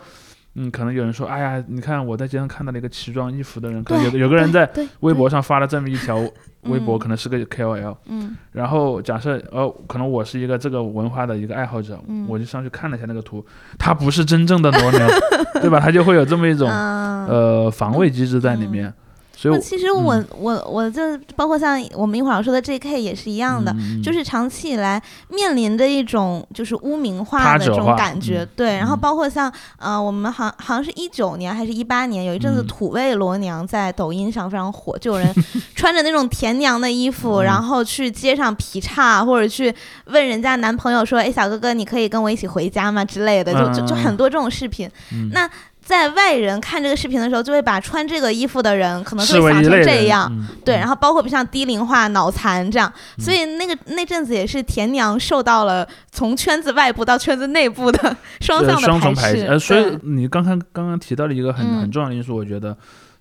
[0.54, 4.68] 嗯，可能有人说，哎呀，你看我在街上看到了一个奇装异服的人，可能有有个人在
[5.00, 6.16] 微博上发了这么一条
[6.62, 7.96] 微博，嗯可能是个 KOL。
[8.07, 8.37] 嗯。
[8.52, 12.26] 然后假设呃，可能我是一个这个文化的一个爱好者，嗯。
[12.28, 13.44] 我就上去看了一下那个图，
[13.78, 15.09] 他不是真正的裸鸟，
[15.61, 15.78] 对吧？
[15.78, 17.26] 他就会有这么一种、嗯。
[17.28, 18.92] 呃防卫机制在里面。
[19.40, 21.01] 所以我，那其实我、嗯我我就
[21.37, 23.01] 包括像我们一会儿要说的 J.K.
[23.01, 28.77] 也是一样的，嗯就是长期以来面临着一种就是污名化的这种感觉，嗯对。
[28.77, 35.33] 然后嗯包括像呃，我们好好像是一九年还是一八年，有一阵子嗯土味罗娘在抖音上非常火，就有人
[35.77, 39.72] 穿着那种甜娘的衣服， 嗯然后去街上劈叉，或者去
[40.07, 44.90] 问人家男朋友说：“哎，小哥哥，你可以跟我一起回家吗？”之类的，就就就嗯很多这种视频。
[45.12, 45.48] 嗯那
[45.88, 50.46] 在外人看这个视频的时候，就会把穿这个衣服的人可能想成这样，嗯。
[50.62, 50.81] 对，嗯。
[50.81, 53.24] 然后包括像低龄化、脑残这样，嗯。
[53.24, 59.46] 所以那个那阵子也是田娘受到了从圈子外部到圈子内部的双呃向的排斥。
[59.46, 61.81] 呃，所以你刚刚刚刚提到了一个很、嗯。
[61.81, 62.77] 很重要的因素，我觉得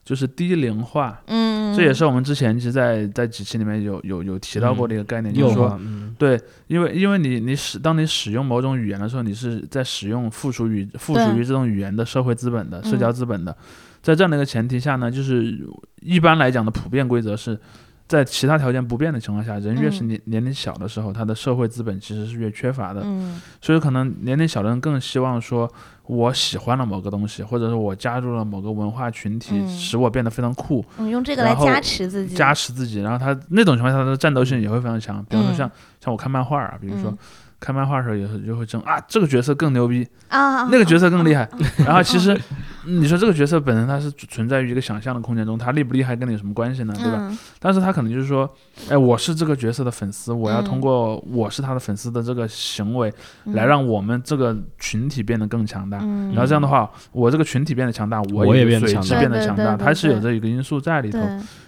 [0.08, 6.16] 就是低龄化，嗯，这也是我们之前其实在在几期里面有有有提到过的一个概念，就是说，嗯。
[6.18, 13.54] 对，因为因为你你使当你使用某种语言的时候，你是在使用附属于附属于这种语言的社会资本的社交资本的，
[14.02, 15.60] 在这样的一个前提下呢，就是
[16.02, 17.60] 一般来讲的普遍规则是。
[18.08, 20.08] 在其他条件不变的情况下，人越是嗯。
[20.08, 23.02] 年年龄小的时候，他的社会资本其实是越缺乏的。
[23.04, 23.42] 嗯。
[23.62, 25.70] 所以可能年龄小的人更希望说，
[26.08, 33.02] 我喜欢了某个东西，或者是我加入了某个文化群体，嗯使我变得非常酷，嗯，用这个来加持自己，加持自己。
[33.02, 35.24] 然后他那种情况下，他的战斗性也会非常强。
[35.30, 35.72] 比方说嗯像
[36.04, 37.18] 像我看漫画啊，比如说嗯
[37.60, 41.50] 看漫画的时候，有时候就会争啊，这个角色更牛逼，啊，那个角色更厉害。
[41.86, 42.40] 然后其实
[42.88, 46.94] 你说这个角色本身它是存在于一个想象的空间中，他厉不厉害跟你有什么关系呢？
[46.98, 47.18] 对吧？
[47.30, 48.50] 嗯但是他可能就是说，
[48.90, 53.12] 哎，我是这个角色的粉丝，我要嗯通过我是他的粉丝的这个行为，
[53.46, 56.00] 嗯来让我们这个群体变得更强大。
[56.02, 61.20] 嗯然后这样的话，我这个群体变得强大，我也随之变得强大，它是有对这一个因素在里头。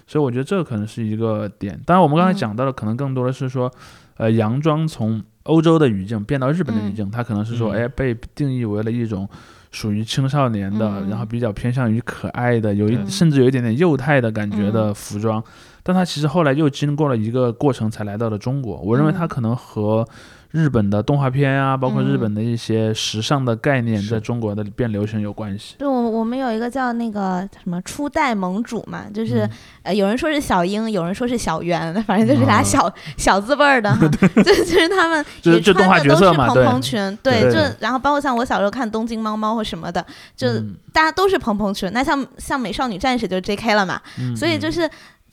[0.06, 1.78] 所以我觉得这可能是一个点。
[1.84, 3.70] 当然，我们刚才嗯讲到的可能更多的是说，
[4.16, 7.82] 呃，佯装从欧洲的语境变到日本的语境，它可能是说，嗯。
[7.82, 9.28] 哎，被定义为了一种
[9.72, 11.10] 属于青少年的，嗯。
[11.10, 14.72] 然后比较偏向于可爱的，有一甚至有一点点幼态的感觉嗯。
[14.72, 15.42] 的服装。
[15.90, 18.76] 但他其实后来又经过了一个过程才来到了中国。
[18.78, 20.06] 我认为它嗯可能和
[20.52, 25.76] 日本的动画片啊，包括日嗯本的一些时尚的概念，在中国的变流行有关系。
[25.78, 29.50] 对，我我们有一个叫那个什么初代盟主嘛，就是、嗯
[29.84, 34.08] 呃，有人说是小樱，有人说是小圆，反正就是俩啊小、小字辈儿的哈，
[34.42, 40.04] 就就是他们也就是就动画穿的都是蓬角色嘛对蓬裙，对，对就然后包括像我小时候看东京猫猫或什么的，
[40.36, 41.88] 就嗯大家都是蓬蓬裙。
[41.92, 43.74] 那像像美少女战士就是 J.K.
[43.74, 44.90] 了嘛，嗯所以就是。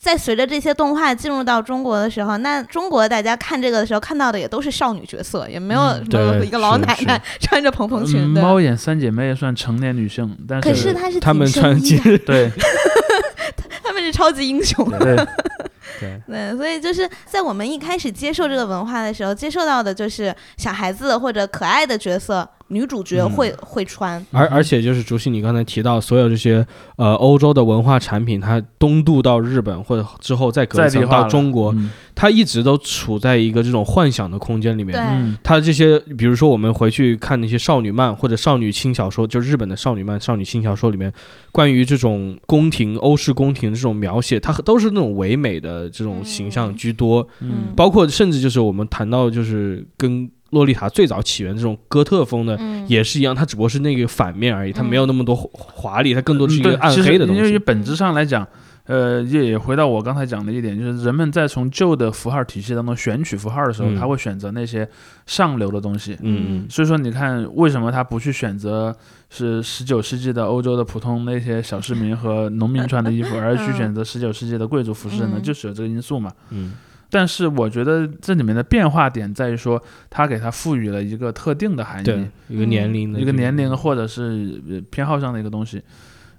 [0.07, 8.29] 在随着这些动画进入到中国的时候，那中国大家看这个的时候看到的也都是少女角色，也没有嗯什么一个老奶奶 穿着蓬蓬裙嗯。
[8.41, 12.49] 猫眼三姐妹也算成年女性，但可是她是她们穿紧啊对
[13.83, 14.89] 她们是超级英雄。
[14.91, 15.13] 对，
[15.99, 23.29] 对，对，所以就是在我们一开始接受这个文化的时候，接受到的就是小孩子或者可爱的角色，女主角嗯。
[23.29, 24.25] 会、会穿。
[24.31, 31.89] 而而且就是竹溪，你刚才提到所有这些呃欧洲的文化产品，它东渡到日本或者之后再隔一层到中国，嗯。
[32.15, 34.97] 它一直都处在一个这种幻想的空间里面。
[34.97, 35.37] 嗯。
[35.43, 41.13] 它这些，比如说我们回去看那些少女漫或者少女轻小说，就日本的少女漫、少女轻小说里面，
[41.51, 47.73] 关于这种宫廷、欧式宫廷的这种描写，它都是那种唯美的这种形象居多，嗯。
[47.75, 52.55] 包括甚至就是我们谈到就是跟洛丽塔最早起源这种哥特风的。
[52.59, 57.41] 嗯，也是一样，它只不过是那个反面而已，它嗯没有那么多华华丽，它更多的是一个暗黑的东西。
[57.41, 58.47] 因为本质上来讲，
[58.85, 64.87] 呃，也也回到我刚才讲的一点，就是人们在从旧的符号体系当中选取符号的时候，嗯他会选择那些
[65.25, 66.17] 上流的东西。
[66.21, 68.95] 嗯所以说，你看为什么他不去选择
[69.29, 75.33] 是十九世纪的欧洲的普通那些小市民和农民穿的衣服， 而去选择十九世纪的贵族服饰呢？
[75.35, 76.31] 嗯就是有这个因素嘛。
[76.51, 76.73] 嗯
[77.09, 82.03] 但是我觉得这里面的变化点在于说，他给它赋予了一个特定的含义。
[82.03, 85.81] 对，一个年龄的一个年龄或者是呃偏好上的一个东西。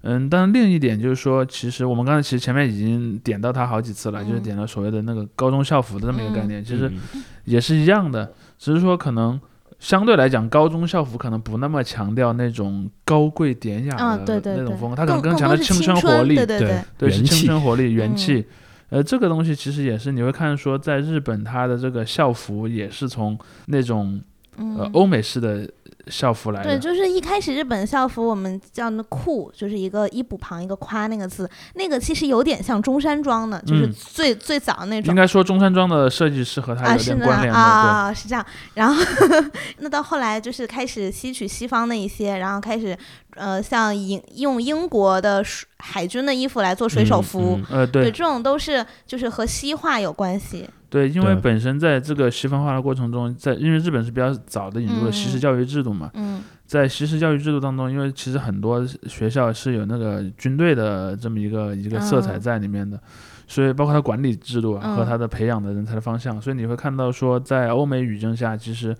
[0.03, 9.41] 嗯，但另一点就是说，其实我们刚才其实前面已经点到它好几次了，就是嗯点了所谓的那个高中校服的这么一个概念，其实嗯也是一样的，只是说可能
[9.81, 18.47] 相对来讲，高中校服可能不那么强调那种高贵典雅嗯，的那种风格，它可能更强调青春活力，对对对对，是青春活力、元嗯气。
[18.91, 24.21] 呃，这个东西其实也是你会看说，在日本它的这个校服也是从那种
[24.57, 25.69] 呃嗯，欧美式的
[26.11, 35.15] 校服来对，就是一开始日本校服我们叫那裤，就是一个一补旁一个夸那个字，那个其实有点像中山装的，就是嗯最、最早那种应。
[35.17, 38.45] 该说中山装的设计师和它啊，有关联的，啊，是这样。
[38.75, 39.03] 然后
[39.79, 42.97] 那到后来就是开始吸取西方的一些，然后开始
[43.35, 47.59] 呃，像英用英国的水海军的衣服来做水手服。
[47.59, 47.79] 嗯对。
[47.79, 50.69] 呃，对，对这种都是就是和西化有关系。
[50.91, 56.43] 对，因为本身在这个西方化的过程中，在因为日本是比较早的引入了西式嗯教育制度嘛，嗯。
[56.65, 62.41] 在西式教育制度当中，因为其实很多学校是有那个军队的这么一个一个色彩嗯。
[62.41, 63.01] 在里面的，
[63.47, 65.07] 所以包括它管理制度啊和嗯。
[65.07, 68.95] 它的培养的人才的方向，所以你会看到说，在欧美语境下，其实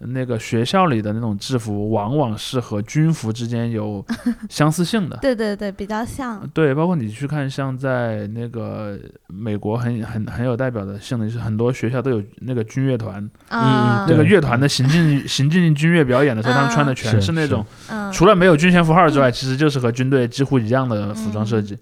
[0.00, 4.04] 那个学校里的那种制服，往往是和军服之间有
[4.48, 5.18] 相似性的。
[5.20, 6.48] 对对对，比较像。
[6.54, 21.78] 对，包括你去看，像在那个美国很很很有代表的性的是，很多学校都有那个军乐团，啊，那个乐团的行进 行进军乐表演的时候，他们穿的全是是那种嗯，除了没有军衔符号之外，其实就是和军队几乎一样的服装设嗯计。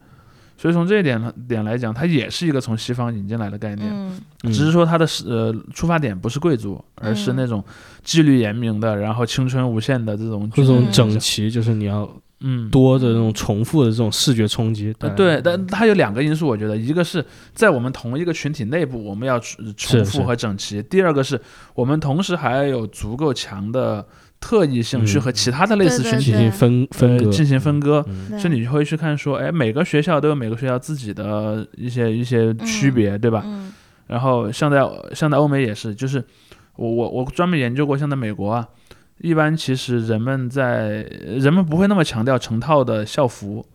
[0.56, 4.20] 所以从这一点点来讲，它也是一个从西方引进来的概念，嗯。
[4.44, 4.52] 嗯。
[4.52, 7.62] 只是说它的是呃出发点不是贵族，而是嗯那种
[8.02, 12.08] 纪律严明的，然后青春无限的这种这种嗯整齐，就是你要
[12.40, 12.70] 嗯。
[12.70, 14.94] 多的这种重复的这种视觉冲击。
[15.00, 21.40] 呃，对，但它有两个因素，我觉得，一个是在我们同一个群体内部，我们要重重复和整齐；第二个是
[21.74, 24.06] 我们同时还要有足够强的
[24.40, 25.20] 特异性，去嗯。
[25.20, 28.04] 和其他的类似群体进行分分进行分割。
[28.38, 33.42] 所以你就会去看说，哎，每个学校都有每个学校自己的一些一些区别，对吧？
[33.44, 33.72] 嗯。
[34.06, 34.80] 然后像在
[35.14, 36.22] 像在欧美也是，就是
[36.76, 38.68] 我我我专门研究过，像在美国啊，
[39.18, 43.66] 一般其实人们在人们不会那么强调成套的校服，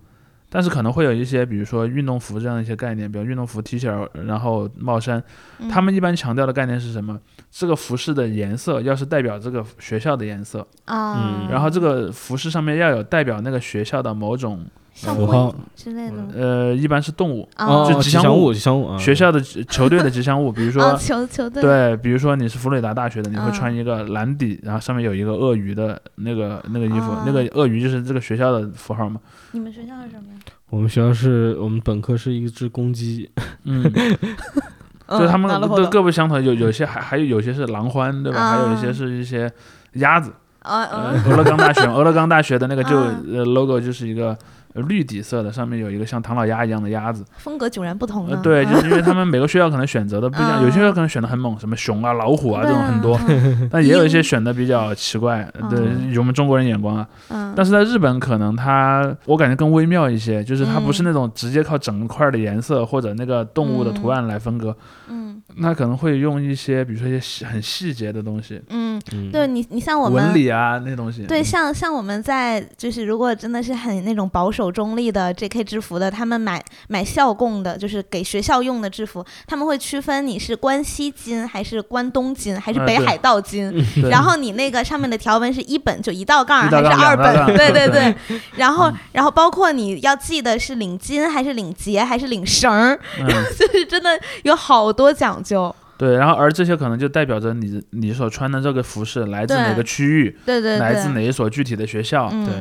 [0.53, 5.23] 但是可能会有一些，比如说运动服这样一些概念，比如运动服 T 恤，然后帽衫，
[5.59, 5.69] 嗯。
[5.69, 7.17] 他们一般强调的概念是什么？
[7.49, 11.49] 这个服饰的颜色要是代表这个学校的颜色，啊，嗯。
[11.49, 20.98] 然后这个服饰上面要有代表那个学校的某种，像符号鬼之类的吗呃，一般是动物，啊就吉祥物吉祥物，吉祥物啊，学校的球队的吉祥物，比如啊，说。
[20.98, 29.20] 球球队对，比如说你是佛罗里达大学的，你会嗯穿一个蓝底，然后上面有一个鳄鱼的那个那个衣服，啊那个鳄鱼就是这个学校的符号嘛。
[29.52, 30.40] 你们学校是什么呀？
[30.70, 33.30] 我们学校是我们本科是一只公鸡，
[33.64, 38.50] 嗯，就 是他们都嗯なるほど各不相同，有有些还还有有些是狼獾，对吧？
[38.50, 39.52] 还有一些啊是一些
[39.92, 40.32] 鸭子。
[40.61, 44.37] 啊呃，嗯俄勒冈大学，俄勒冈大学的那个就啊呃 logo 就是一个呃
[44.73, 47.23] 绿底色的，上面有一个像唐老鸭一样的鸭子。
[47.38, 53.67] 风格迥然不同对，就是因为他们每个学校可能选择的不一样， 有些学校嗯可能选的很猛，什么熊啊、老虎啊这种很多，嗯。
[53.71, 55.79] 但也有一些选的比较奇怪，对，
[56.17, 57.07] 我们中国人眼光啊。
[57.29, 61.05] 嗯，但是在日本，可能它我感觉更微妙一些，就是它不是嗯。
[61.05, 64.75] 那种直接靠整块的颜色或者那个动物的图案来分割，
[65.10, 65.20] 嗯
[65.57, 71.23] 那可能会用一些比如说一些细很细节的东西，嗯，嗯，对你你像我纹们理啊那东西。
[71.25, 75.63] 对，像像我们在就是如果真的是很那种保守中立的 J.K.
[75.63, 84.09] 制服的，他们买买校供的，就是给学校用的制服，他们会区分你是关西金还是关东金还是北海道金，对。
[84.09, 88.15] 然后你那个上面的条纹是一本就一道杠一道还是二本，对对对，
[88.55, 88.97] 然后嗯。
[89.13, 94.09] 然后包括你要记得是领巾还是领结还是领绳儿，嗯， 就是真的
[94.43, 102.30] 有好多讲究，对，然后而这些可能就代表着你你所穿的这个服饰来自哪个区域，对对对，来自哪一所具体的学校。
[102.32, 102.54] 嗯对，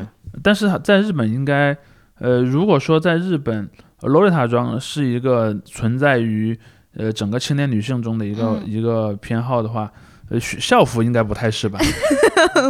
[0.43, 1.77] 但是在日本应该，
[2.19, 3.69] 呃，如果说在日本，
[4.01, 6.59] 呃洛丽塔装是一个存在于
[6.97, 9.91] 呃整个青年女性中的一个、嗯一个偏好的话，
[10.31, 11.79] 呃校服应该不太是吧？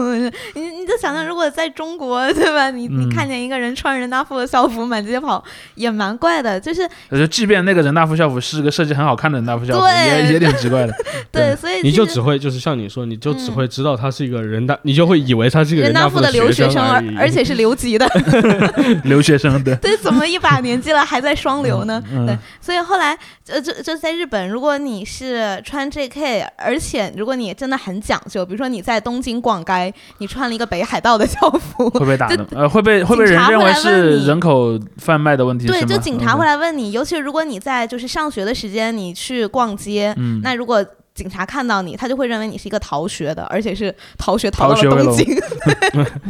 [0.91, 2.71] 就想想，如果在中国， 对吧？
[2.71, 5.43] 你你嗯看见一个人穿人大附的校服满街跑，
[5.77, 6.59] 也蛮怪的。
[6.59, 10.93] 就是呃就即便那个人大附校服是个设计很好看的人大附校服，也也挺奇怪的。
[11.31, 18.09] 对，对所以你就只会就是像你说，你就只嗯会知道他是一个人大，你就会以为他是一个人大附的附留学生而已而且是留级的，
[19.05, 22.03] 留学生的，对，怎么一把年纪了还在双流呢？
[22.13, 23.17] 嗯对，所以后来
[23.49, 45.27] 呃，就就在日本，如果你是穿 J.K.，而且如果你真的很讲究，比如说你在东京逛街，你穿了一个北海道的 校服，会被打就的，呃，会被会被人认为是人口贩卖的问题，对，就警察会来问你，尤其是如果你在就是上学的时间你去逛街，嗯，那如果警察看到你，他就会认为你是一个逃学的，而且是逃学逃到了东京，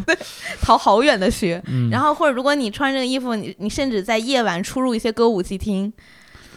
[0.07, 0.17] 对，
[0.61, 1.63] 逃好远的学。
[1.67, 1.91] 嗯。
[1.91, 5.93] 然后或者如果你穿这个衣服，你你甚至在夜晚出入一些歌舞伎厅，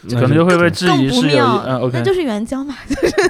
[0.09, 2.75] 可能就会被质疑是有一，妙，嗯，OK，那就是援交嘛，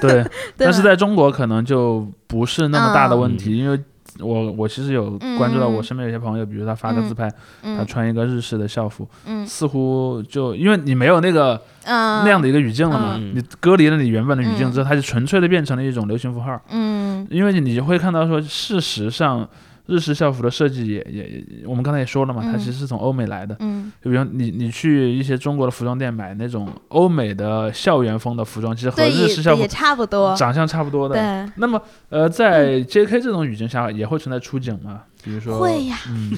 [0.00, 3.78] 对但是在中国可能就不是那么大的问嗯题，因为
[4.20, 5.74] 我我其实有关注到嗯。
[5.74, 7.86] 我身边有些朋友，比如他发个自拍，他嗯。
[7.86, 9.46] 穿一个日式的校服，嗯。
[9.46, 12.24] 似乎就因为你没有那个嗯。
[12.24, 13.32] 那样的一个语境了嘛，嗯。
[13.34, 17.26] 你隔离了你原本的语境之后，它就纯粹的变成了一种流行符号，嗯。
[17.30, 19.48] 因为你会看到说，事实上。
[19.86, 23.54] 日式校服的设计也也，也我们刚才也说了嘛，它嗯其实是从欧美来的。
[23.60, 31.14] 嗯就比如你你去一些中国的服装店买那种欧美的校园风的服装，其实和日式校服也差不多，长相差不多的。
[31.14, 33.20] 对，那么，呃，在 J.K.
[33.20, 35.02] 这种语境下，也会存在出警吗？
[35.22, 36.32] 比如说，会呀嗯，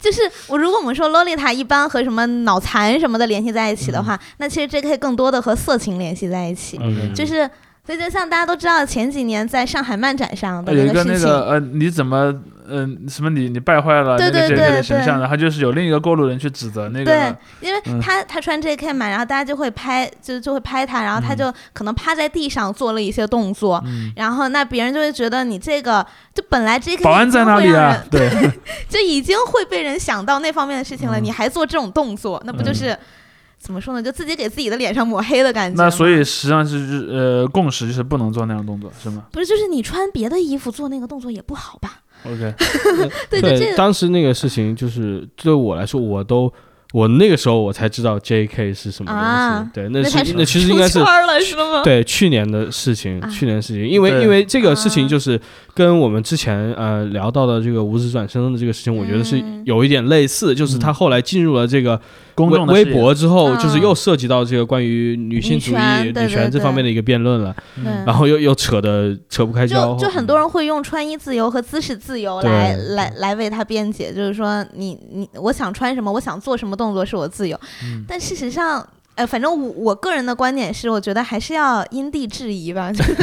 [0.00, 4.96] 就是我如果我们说洛丽塔一般和什么脑残什么的联系在一起的嗯话，那其实 J.K.
[4.98, 7.50] 更多的和色情联系在一起，嗯就是。
[7.84, 12.34] 所以就像大家都知道，前几年在上海漫展上的有一个事情，那个呃，你怎么
[12.68, 14.56] 嗯、什么你你败坏了那个 J.K.
[14.56, 18.92] 对的形象，对然后就是有另一个过路人去指责那个对，因为嗯他他穿 J.K.
[18.92, 27.02] 嘛，然后大家就会拍，就就会拍他，然后他嗯就可能趴在地上做了一些动作，嗯，然后那别人就会觉得你这个就本来 J.K.
[27.04, 28.02] 保安在哪里啊？
[28.10, 28.30] 对，
[28.88, 32.96] 就已经会被人想到那方面的事情了，嗯你还做这种动作，那不就是、
[33.58, 34.02] 怎么说呢？
[34.02, 35.82] 就自己给自己的脸上抹黑的感觉。
[35.82, 42.00] 那所以实际上是呃共识就是不能做那样动作，是吗不是，就是你穿别的衣服做那个动作也不好吧？
[42.30, 42.54] ？OK，
[43.30, 46.52] 对，对，当时那个事情就是对我来说，我都
[46.92, 48.72] 我那个时候我才知道 J.K.
[48.72, 49.26] 是什么东西。
[49.26, 50.98] 啊对，那是那其实应该是？
[51.84, 55.38] 对去年的事情，啊去年的事情，因为因为这个事情啊就是
[55.74, 62.00] 跟我们之前呃聊到的这个五指转身的这个事情，我觉得是嗯有一点类似，就是他后来进入了这个
[62.36, 63.58] 公众的视野博之后，嗯。
[63.58, 67.56] 就是又涉及到这个关于女性主义、女权对女权对对这方面的一个辩论了，
[68.06, 78.04] 然后又又扯的扯不开交，就就很多人会用穿衣自由和姿势自由来来来为他辩解，就是说你你我想穿什么，我想做什么动作是我自由，嗯。
[78.06, 78.86] 但事实上。
[79.16, 82.92] 呃，反正我我个人的观点是，我觉得还是要因地制宜吧。
[82.92, 83.14] 就 是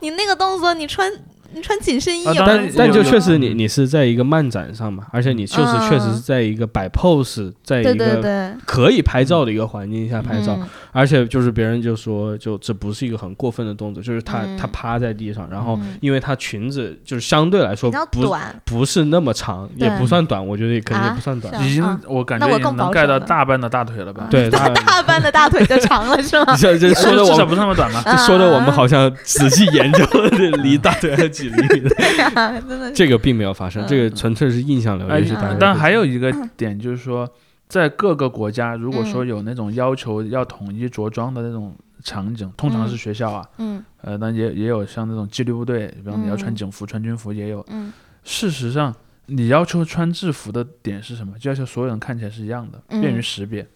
[0.00, 1.12] 你那个动作，你穿
[1.58, 10.66] 你穿紧身衣啊也不但但就确实你你是在一个漫展上嘛，而且你就是嗯确实是在一个摆 pose，在对一个可以拍照的一个环境下拍照，嗯。
[10.90, 14.56] 而且就是别人就说，就这不是一个很过分的动作，就是她嗯。
[14.56, 15.96] 她趴在地上，然后嗯。
[16.00, 21.52] 因为她裙子就是相对来说比较不短，不是那么长，也不算短，我觉得也肯定不算短。
[21.66, 23.20] 已经啊我感那我更觉已经能盖到了。
[23.20, 24.26] 大半的大腿了吧？
[24.30, 26.56] 对， 她大半的大腿就长了是吗？
[26.56, 28.00] 这这说的至少我不是那么短嘛。
[28.04, 30.28] 啊这说的我们好像仔细研究了，
[30.62, 32.92] 离大腿还有几厘米的， 对呀，真的。
[32.92, 33.86] 这个并没有发生，嗯。
[33.88, 37.28] 这个纯粹是印象流，哎也许大家，但会还有一个点就是说，
[37.68, 43.82] 在各个国家，如果说嗯有那种要求要统一着装的那种场景，通常是学校啊，嗯。
[44.00, 47.64] 呃，那也也有像那种纪律部队，比方你要穿嗯警服、穿军服也有。
[47.70, 47.92] 嗯。
[48.22, 48.94] 事实上，
[49.26, 51.32] 你要求穿制服的点是什么？
[51.38, 53.66] 就要求所有人看起来是一样的，便于嗯识别。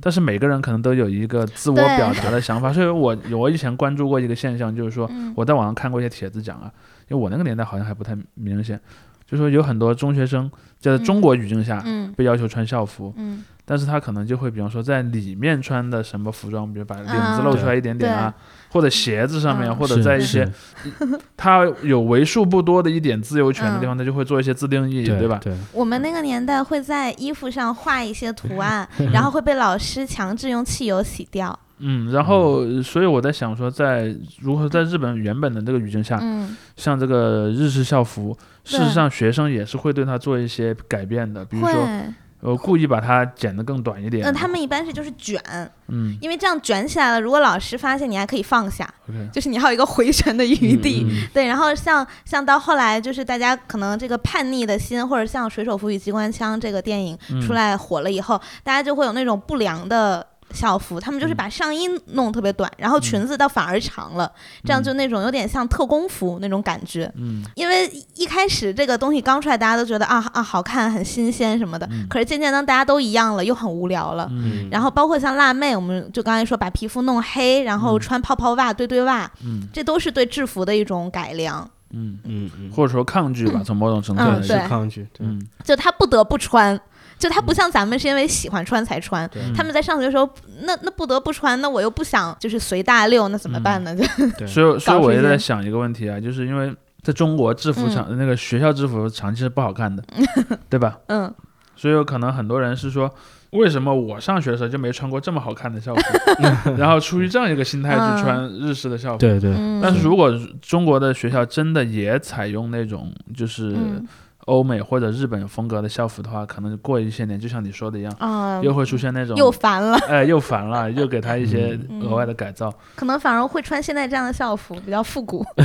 [0.00, 5.32] 但是每个人可能都有一个自我表达的想法，所以我我以前关注过一个现象，就是说嗯。
[5.34, 6.70] 我在网上看过一些帖子讲啊，
[7.12, 8.80] 因为我那个年代好像还不太明显，
[9.26, 10.50] 就说有很多中学生
[10.80, 18.32] 在中国语境下嗯被要求穿校服，嗯但是他可能就会比方说在里面穿的什么服装，比如把领子啊露出来一点点啊，
[18.72, 20.50] 或者鞋子上面，嗯或者在一些
[21.36, 25.38] 他有为数不多的一点自由权的地嗯方，他就会做一些自定义，对吧？
[25.42, 31.56] 对，我们那个年代会在衣服上画一些图案， 然后会被老师强制用汽油洗掉。
[31.84, 42.04] 嗯，然后所以我在想说，在如何在日本原本的这个语境下，嗯像这个日式校服，事实上学生也是会对它做一些改变的，比如说会，
[42.40, 44.24] 呃故意把它剪得更短一点。
[44.24, 45.40] 嗯，他们一般是就是卷，
[45.88, 48.88] 嗯因为这样卷起来了，如果老师发现，你还可以放下
[49.32, 51.04] 就是你还有一个回旋的余地。
[51.08, 61.36] 嗯对，然后像像到后来，就是大家可能这个叛逆的心，或者像《水手服与机关枪》这个电影嗯出来火了以后，大家就会有那种不良的校服，他们就是嗯。
[61.36, 64.30] 把上衣弄特别短，然后裙子倒反而长了，
[64.64, 67.10] 这样就那种有点像特工服那种感觉。
[67.16, 67.42] 嗯。
[67.54, 72.06] 因为一开始这个东西刚出来，大家都觉得啊啊好看、很新鲜什么的，嗯。
[72.08, 74.28] 可是渐渐当大家都一样了，又很无聊了。
[74.30, 74.68] 嗯。
[74.70, 78.00] 然后包括像辣妹，我们就刚才说把皮肤弄黑，然后嗯。
[78.00, 79.68] 穿泡泡袜、堆堆袜，嗯。
[79.72, 81.68] 这都是对制服的一种改良。
[81.94, 85.46] 嗯，嗯嗯，或者说抗拒吧， 从某种程度上是抗拒，对，嗯。
[85.62, 86.78] 就他不得不穿，
[87.22, 90.28] 就他不像咱们是因为喜欢穿才穿，对他们在上学的时候，
[90.64, 93.94] 那那不得不穿，那我又不想就是随大溜，那怎么办呢？
[93.94, 94.04] 就
[94.36, 100.02] 对 所以所以我也在想一个问题啊，就是因为在中国制服长、那个学校制服长期是不好看的，
[100.68, 100.98] 对吧？
[101.06, 101.32] 嗯
[101.76, 103.12] 所以有可能很多人是说，
[103.50, 106.02] 为什么我上学的时候就没穿过这么好看的校服？
[106.76, 109.18] 然后出于这样一个心态去穿日式的校服。
[109.18, 114.06] 对对，嗯，但是如果中国的学校真的也采用那种就是嗯
[114.46, 122.00] 欧美或者日本风格的校服的话，可能过一些年，就像你说的一样，啊，又会出现那种又烦了， 哎又烦了， 又给他一些嗯。
[122.02, 122.72] 额外的改造。
[122.96, 125.44] 可能反而会穿现在这样的校服，比较复古。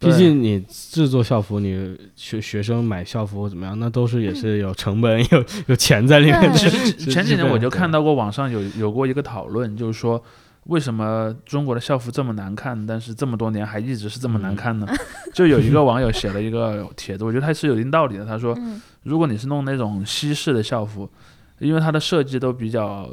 [0.00, 6.52] 毕竟你制作校服，你学学生买校服或怎么样，那都是也是有成本、有有钱在里面的。
[6.58, 10.20] 其实是前几年我就看，到过网上有有过一个讨论，就是说
[10.64, 14.86] 为什么中国的校服这么难看，但是这么多年还一直是这么难看呢？
[15.34, 18.24] 就有一个网友写了一个帖子，我觉得他是有一定道理的。
[18.24, 21.10] 他说，嗯如果你是弄那种西式的校服，
[21.58, 23.08] 因为它的设计都比较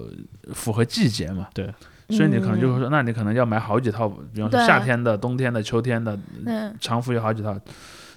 [0.53, 1.65] 符合季节嘛，对，
[2.09, 7.59] 所以你可能就会说，那你可能要买好几套，比方说夏天的、冬天的、秋天的嗯，常服有好几套。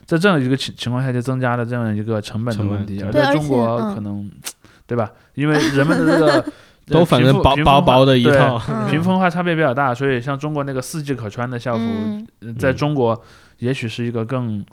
[0.04, 4.30] 在这样一个情情况下，就增加了这样一个成本的问题，而在中国嗯可能，
[4.86, 5.10] 对吧？
[5.34, 6.52] 因为人们的这个
[6.86, 8.90] 都反正薄薄薄的一套，嗯。
[8.90, 11.84] 贫富化差别比较大，所以像中国那个四季可穿的校服，
[12.58, 13.20] 在中国
[13.58, 14.64] 也许是一个更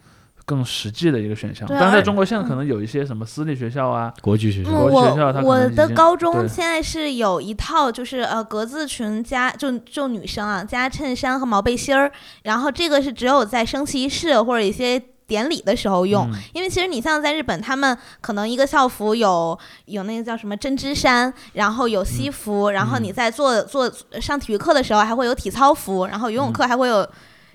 [0.46, 1.68] 更实际的一个选项。
[1.70, 12.12] 但是在中国现在可能有一些什么私立学校啊，国际学校，嗯，国际学校我我的高中现在是有一套，就是呃格子裙加就就女生啊加衬衫和毛背心儿，
[12.44, 15.00] 然后这个是只有在升旗仪式或者一些
[15.30, 16.30] 典礼的时候用。
[16.34, 27.08] 嗯因为其实你像在日本，他们可能一个校服有有那个叫什么针织衫，然后有西服，然后你在做做上体育课的时候还会有体操服，然后游泳课还会有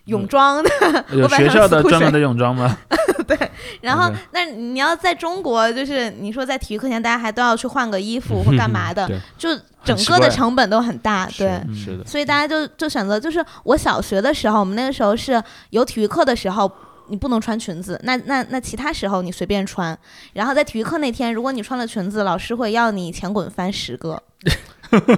[0.05, 0.71] 泳装的。
[1.11, 2.79] 有学校的专门的泳装吗？
[3.27, 3.51] 对
[3.81, 9.09] 然后那你要在中国，就是你说在体育课前大家还都要去换个衣服或干嘛 的，
[9.39, 9.49] 就
[9.83, 11.49] 整个的成本都很大，对。
[11.67, 16.71] 嗯是的，所以大家就就选择，就是我小学的时候，我们那个时候是有体育课的时候，
[17.09, 19.99] 你不能穿裙子，那那那其他时候你随便穿。
[20.33, 24.23] 然后在体育课那天，如果你穿了裙子，老师会要你前滚翻十个，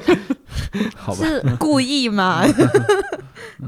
[0.97, 2.45] 好吧，是故意吗？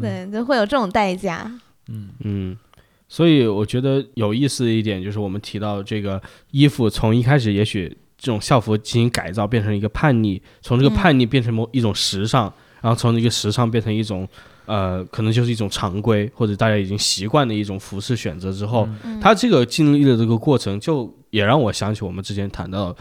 [0.00, 1.50] 对，就会有这种代价。
[1.88, 2.58] 嗯嗯。
[3.10, 7.88] 所以我觉得有意思的一点就是，我们提到这个衣服从一开始也许
[8.18, 12.52] 这种校服进行改造，变成一个叛逆，从这个嗯叛逆变成某一种时尚，
[12.82, 14.28] 然后从一个时尚变成一种
[14.68, 19.18] 呃，可能就是一种常规或者大家已经习惯的一种服饰选择之后，嗯。
[19.20, 22.94] 他这个经历的这个过程，就也让我想起我们之前谈到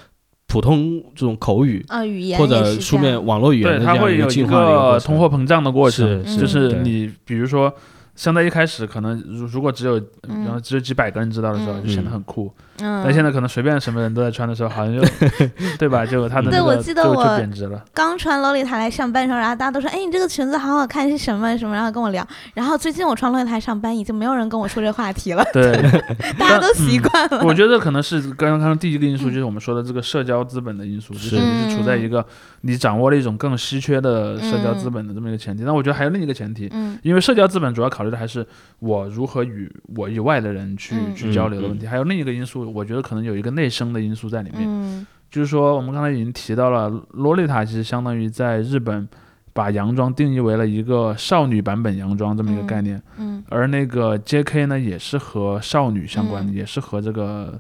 [0.47, 7.72] 普通这种口语啊，语言或者书面网络语言对，的这样一它会有一进化的一个通货膨胀的过程，是就是你比如说。
[8.18, 9.97] 相在一开始，可能如如果只有，
[10.28, 12.51] 嗯然后只有几百个人知道的时候，嗯就显得很酷。
[12.80, 15.01] 嗯，但现在可能随便什么人都在穿的时候，好像就，
[15.80, 16.05] 对吧？
[16.05, 17.84] 就他的对那个我记得我就就贬值了。
[17.93, 22.28] 刚穿洛丽塔来上班的时候，然后大家都说：“哎，你这个裙子好好看，是什么什么？”然后跟我聊。
[22.53, 25.72] 然后最近我穿洛丽塔上班，已经没有人跟我说这话题了，对，
[26.38, 27.43] 大家都习惯了。
[27.43, 32.26] 我觉得可能是刚刚第一个因素，就是我们说的这个社交资本的因素，就是是你是处在一个
[32.61, 35.63] 你掌握了一种更稀缺的社交资本的这么一个前提。
[35.63, 38.45] 那我觉得还有另一个前提，嗯因为社交资本主要考虑的还是
[38.80, 41.86] 我如何与我以外的人去、嗯去交流的问题。
[41.86, 49.08] 还有另一个因素，我觉得可能有一个内生的因素在里面，嗯就是说我们刚才已经提到了，洛丽塔其实相当于在日本
[49.53, 54.66] 把洋装定义为了一个少女版本洋装这么一个概念，嗯而那个 J.K.
[54.68, 57.60] 呢也是和少女相关的，嗯也是和这个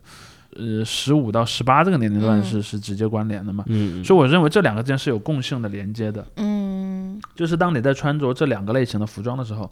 [0.55, 3.63] 呃十五到十八这个年龄段嗯是、是直接关联的嘛。
[3.67, 9.69] 嗯，所以我认为这两个之间是有共性的连接的，嗯就是当你在穿着这两个类型的服装的时候，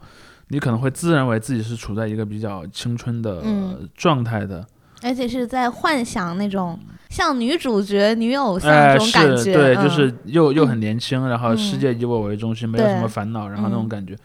[0.50, 3.89] 你可能会自认为自己是处在一个比较青春的嗯。
[3.96, 4.66] 状态的，
[5.02, 6.80] 而且是在幻想那种
[7.10, 14.16] 像女主角、女偶像那，种感觉，是对，嗯就是又又很年轻，然后嗯世界以我为中心，没有什么烦恼，然后那种嗯感觉，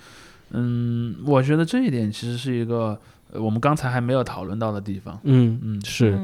[0.50, 2.98] 嗯，我觉得这一点其实是一个
[3.32, 6.18] 呃我们刚才还没有讨论到的地方，嗯嗯是。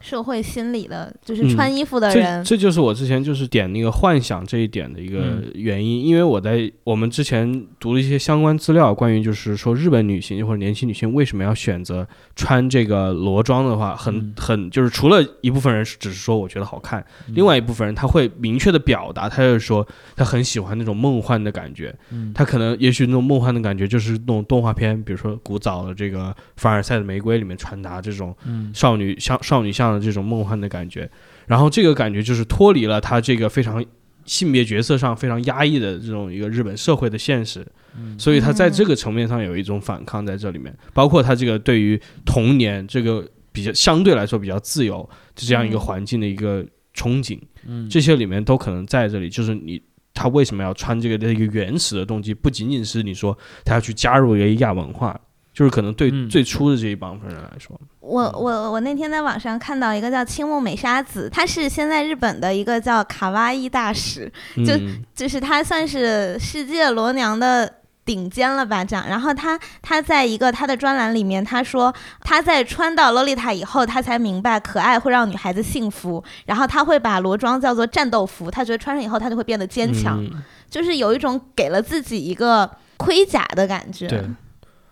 [0.00, 1.48] 嗯社会心理的，就是嗯。
[1.48, 5.50] 穿衣服的这人，这就是我之前就是点那个幻想这一点的一个嗯。
[5.54, 14.34] 原因，因为我在我们之前读了一些相关资料，关于就是说日本女性或者年轻女性为什么要选择穿这个裸装的话，很嗯。
[14.36, 17.34] 很就是除了一部分人是只是说我觉得好看，嗯。
[17.34, 28.70] 另外一部分人他会明确的表达，他就是说他很喜欢那种梦幻的感觉，嗯，他可能也许那种梦幻的感觉就是那种动画片，比如说古早的这个凡尔赛的玫瑰里面传达这种嗯。
[28.74, 31.10] 少女像少女像的这种梦幻的感觉，
[31.46, 33.84] 然后这个感觉就是脱离了他这个非常
[34.24, 37.66] 性别角色上非常压抑的这种一个日本社会的现实，
[37.96, 38.18] 嗯。
[38.18, 45.80] 所以他在这个层面上有一种反抗在这里面，包括他这个对于童年这个比较相对来说比较自由这样一个嗯。
[45.80, 46.64] 环境的一个
[46.94, 47.88] 憧憬，嗯。
[47.88, 49.82] 这些里面都可能在这里，就是你。
[50.18, 55.14] 他为什么要穿这个的一个原始的动机，不仅仅是你说他要去加入一个亚文化，
[55.52, 56.26] 就是可能对嗯。
[56.26, 64.32] 最初的这一帮人来说，我我我那天在网上看到一个叫青木美沙子，她是现在日本的一个叫卡哇伊大使，
[64.64, 67.70] 就嗯就是她算是世界罗娘的
[68.04, 69.04] 顶尖了吧，这样。
[69.08, 76.22] 然后她她在一个她的专栏里面，她说她在穿到洛丽塔以后，她才明白可爱会让女孩子幸福。
[76.44, 84.06] 然后她会把裸装叫做战斗服，她觉得穿上以后她就会变得坚强，嗯就是有一种给了自己一个盔甲的感觉。
[84.06, 84.24] 对，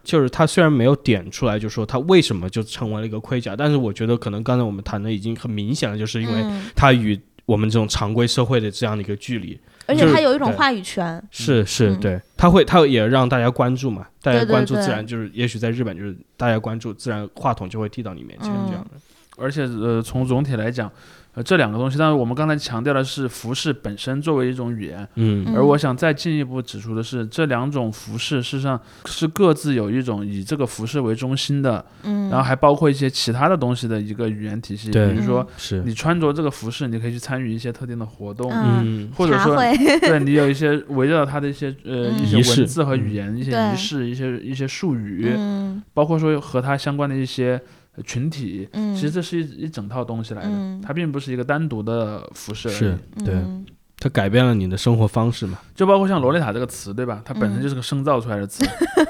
[0.05, 6.67] 就是他虽然没有点出来，就说他为什么就成为了一个盔甲，但是我觉得可能刚才我们谈的已经很明显了，就是因为嗯。
[6.77, 11.23] 他与我们这种常规社会的这样的一个距离，而且就是她有一种话语权。
[11.31, 12.01] 是是，嗯。
[12.01, 18.67] 对，他会他也让大家关注嘛，大家关注自然就是，也许在日本就是大家关注，自然话筒就会递到你面前嗯。
[18.69, 19.01] 这样的，
[19.37, 20.91] 而且呃，从总体来讲，
[21.35, 25.45] 呃，这两个东西，但是我们刚才强调的是服饰本身作为一种语言，嗯。
[25.47, 25.57] 嗯。
[25.57, 45.83] 而我想再进一步指出的是，这两种服饰事实上是各自有一种以这个服饰为中心的，嗯，然后还包括一些其他的东西的一个语言体系，比如说是，你穿着这个服饰，你可以去参与一些特定的活动，嗯嗯或者说，对 你有一些围绕它的一些呃嗯一些文字和语言、一些仪式、一些一些术语，嗯。
[45.93, 47.61] 包括说和它相关的一些呃
[48.03, 52.75] 群体，嗯，其实这是一一整套东西来的，嗯它并不是一个单独的服饰而已。
[52.75, 53.65] 是，对，嗯
[53.99, 57.23] 它改变了你的生活方式嘛，就包括像罗丽塔这个词，对吧？
[57.25, 58.65] 它本身嗯就是个生造出来的词。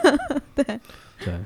[0.55, 0.80] 对
[1.24, 1.41] 对，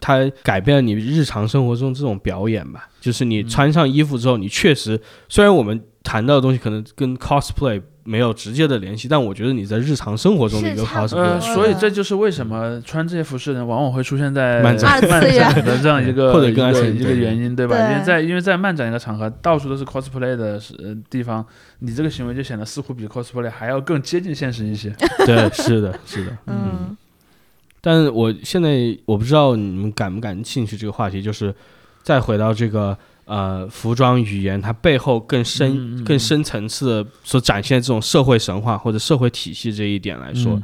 [0.00, 2.88] 它改变了你日常生活中这种表演吧。
[3.00, 14.98] 就是你嗯穿上衣服之后，你确实虽然我们谈到的东西可能跟 cosplay 没有直接的联系，但我觉得你在日常生活中的一个 cosplay，呃，所以这就是为什么穿这些服饰的人往往会出现在漫展。
[15.06, 17.76] 漫展的这样 一个或者更一个一个加深对原因，对吧？
[17.76, 17.92] 对。
[17.92, 21.44] 因为在因为在漫展一个场合，到处都是 cosplay 的呃地方，
[21.80, 24.90] 你这个行为就显得似乎比 cosplay 还要更接近现实一些。
[25.26, 26.96] 对，是的，是的，嗯。
[27.80, 31.54] 但是我现在我不知道你们感不感兴趣这个话题，就是
[32.02, 32.96] 再回到这个
[33.28, 40.62] 呃服装语言它背后更深、更深层次的所展现的这种社会神话或者社会体系这一点来说，嗯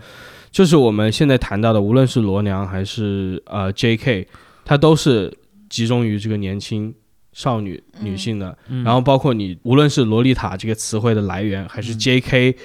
[0.51, 4.29] 就是我们现在谈到的，无论是罗娘还是呃 J.K.，
[4.65, 5.37] 它都是
[5.69, 6.95] 集中于这个年轻
[7.33, 12.57] 少女嗯女性的，嗯然后包括你无论是洛丽塔这个词汇的来源，还是嗯 J.K.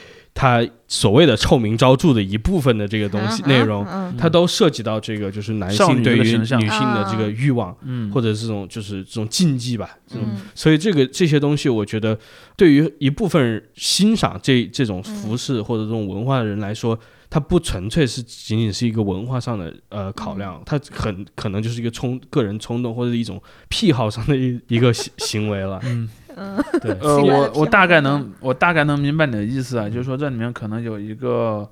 [0.41, 4.15] 它所谓的臭名昭著的一部分的这个东西嗯内容，嗯。
[4.17, 9.97] 它都涉及到这个就是男性对于女性的这个欲望，嗯，或者这种就是这种禁忌吧。
[10.07, 10.41] 这种，嗯。
[10.55, 12.17] 所以这个这些东西，我觉得
[12.55, 16.97] 对于一部分人欣赏这这种服饰或者这种文化的人来说，
[17.29, 25.81] 它不纯粹是仅仅是一个文化上的呃考量，它很可能就是一个冲个人冲动或者一种癖好上的一一个行行为了。
[25.83, 26.07] 嗯。
[26.39, 31.69] 嗯对， 呃，我我大概嗯能，我大概能明白你的意思啊，就是说这里面可能有一个，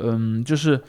[0.00, 0.80] 嗯，就是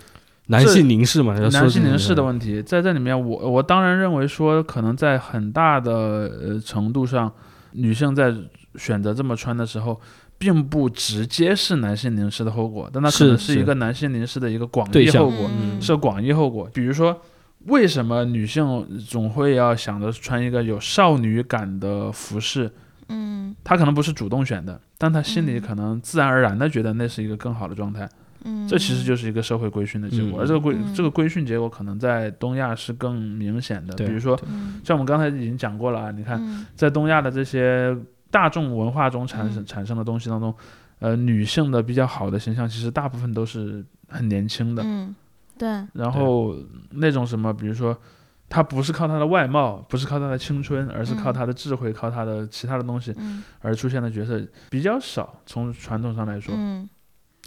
[0.48, 7.32] 男性凝视嘛，男性凝视的问题，在这里面我，我当然认为说，可能在很大的呃程度上，
[7.74, 8.34] 女性在
[8.76, 10.00] 选择这么穿的时候，
[10.40, 16.68] 并不直接是男性凝视的后果，但它可能是一个男性凝视的一个广义后果，嗯是广义后果。
[16.74, 17.22] 比如说，
[17.66, 22.72] 为什么女性总会要想着穿一个有少女感的服饰？
[23.10, 23.56] 嗯。
[23.64, 25.62] 他可能不是主动选的，但他心里嗯。
[25.62, 28.08] 可能自然而然的觉得那是一个更好的状态。
[28.46, 30.42] 嗯，这其实就是一个社会规训的结果，嗯。
[30.42, 30.94] 而这个规嗯。
[30.94, 33.94] 这个规训结果可能在东亚是更明显的。
[33.96, 36.66] 比如说，嗯像我们刚才已经讲过了啊，你看嗯。
[36.76, 37.96] 在东亚的这些
[38.32, 39.66] 大众文化中产生嗯。
[39.66, 40.54] 产生的东西当中，
[41.00, 45.14] 呃，女性的比较好的形象其实大部分都是很年轻的，嗯
[45.58, 45.68] 对。
[45.94, 46.56] 然后
[46.92, 47.98] 那种什么，比如说。
[48.50, 55.42] 她不是靠他的外貌，不是靠他的青春，而是靠他的智慧，靠他的其他的东西嗯而出现的角色比较少。
[55.46, 56.90] 从传统上来说，嗯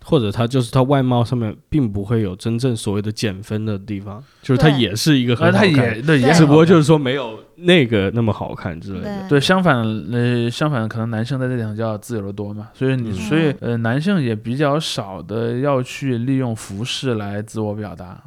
[0.04, 9.20] 或者他就是他外貌上面并不会有真正所谓的减分的地方，就是他也是一个很好看，也对，也只不过就是说没有那个那么好看之类的。
[9.22, 9.76] 对对，相反，
[10.10, 18.20] 呃，相反，可能男性在这点上就要自由的多嘛，所以你，嗯所以，呃，男性也比较少的要去利用服饰来自我表达。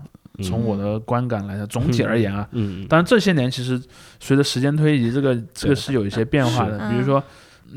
[0.44, 2.48] 从我的观感来讲，总体而言啊，
[2.90, 3.82] 当然这些年其实
[4.20, 6.80] 随着时间推移，这个这个是有一些变化的。
[6.80, 6.90] 是。
[6.90, 7.24] 比如说，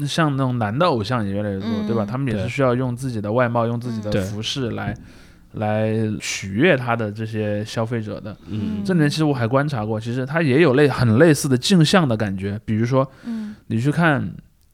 [0.06, 2.04] 像那种男的偶像也越来越多，对吧？
[2.04, 2.06] 嗯。
[2.06, 4.94] 他们也是需要用自己的外貌、用自己的服饰来
[5.52, 8.36] 来取悦他的这些消费者的。
[8.48, 8.82] 嗯。
[8.84, 13.10] 这里面其实我还观察过，其实他也有类很类似的镜像的感觉，比如说。
[13.24, 13.54] 嗯。
[13.70, 14.26] 你去看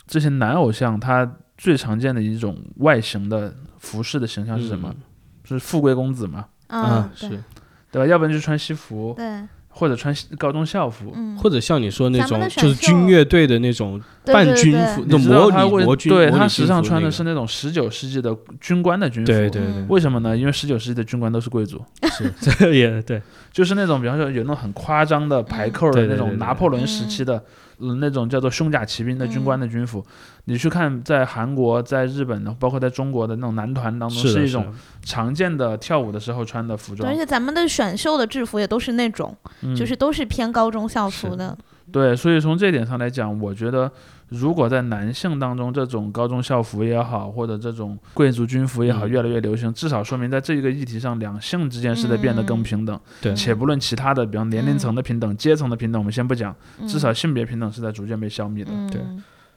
[0.07, 1.29] 这些男偶像，他
[1.59, 4.95] 最常见的一种外形的服饰的形象是什么？
[5.47, 7.43] 是富贵公子嘛，嗯是，
[7.95, 8.07] 对吧？
[8.07, 9.25] 要不然就穿西服，对。
[9.77, 11.13] 或者穿高中校服。
[11.17, 11.37] 嗯。
[11.37, 19.33] 或者像你说那种就是军乐队的那种半军服，那你知道模拟模军，对他实际上穿的是那种十九世纪的军官的军服。
[19.33, 19.63] 对对对。
[19.63, 20.37] 嗯，为什么呢？
[20.37, 23.21] 因为十九世纪的军官都是贵族，是 这也对，
[23.53, 27.43] 就是那种比方说有那种很夸张的排扣的那种拿破仑时期的，嗯，
[27.79, 30.05] 那种叫做胸甲骑兵的军官的军服。
[30.47, 37.17] 你去看在韩国、在日本的，包括在中国的那种男团当中，是的一种常见的跳舞的时候穿的服，装而。
[37.17, 41.57] 且咱们的选秀的制服也都是那种，嗯就是都是偏高中校服的。
[41.93, 43.91] 对，所以从这点上来讲，我觉得
[44.29, 52.99] 如果在男性当中，这种高中校服也好，或者这种贵族军服也好，嗯越来越流行，至少说明在这一个议题上，两性之间是在变得更嗯平等。
[53.21, 58.71] 对且不论其他的，比方年龄层的平等、阶层的平等，我们先不讲，嗯至少性别平等是在逐渐被消灭的。
[58.75, 59.01] 嗯对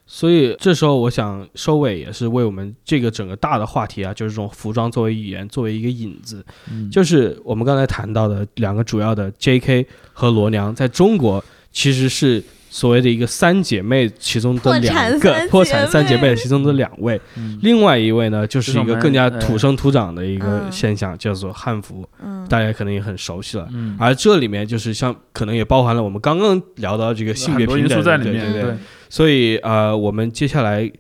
[0.09, 9.85] 所以这时候我想收尾，也是为我们这个整个大的话题啊，就是这种服装作为语言，作为一个引子，嗯，就是我们刚才谈到的两个主要的 J.K.
[10.13, 11.43] 和罗娘，在中国
[11.77, 16.29] 其实是所谓的一个三姐妹其中的两个破产三姐妹。
[16.29, 17.59] 妹其中的两位，嗯。
[17.61, 22.43] 另外一位呢就是一个更加土生土长的一个嗯现象，叫做汉服，嗯。
[22.49, 23.67] 大家可能也很熟悉了。
[23.71, 28.43] 嗯，而这里面就是像可能也包含了我们刚刚聊到这个性别平等素在里面。
[28.43, 28.71] 对对对。
[28.71, 30.91] 对，所以呃，我们接下来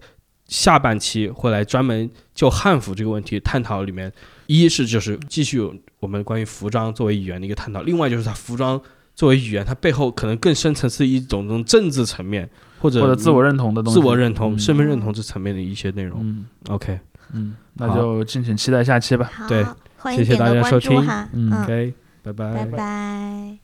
[0.47, 4.13] 下半期会来专门就汉服这个问题探讨里面，
[4.45, 5.59] 一是就是继续
[5.99, 8.79] 我们关于服装作为语言的一个探讨，另外就是它服装
[9.16, 12.48] 作为语言，它背后可能更深层次一种这种政治层面
[12.80, 16.20] 或者或者自我认同的东西，自我认同、嗯身份认同这层面的一些内容。
[16.22, 16.98] 嗯 OK
[17.32, 19.30] 嗯，那好就敬请期待下期吧。
[19.32, 19.64] 好对，
[19.96, 23.58] 欢谢谢大迎点个关家收听注哈，嗯嗯， OK，拜拜拜拜。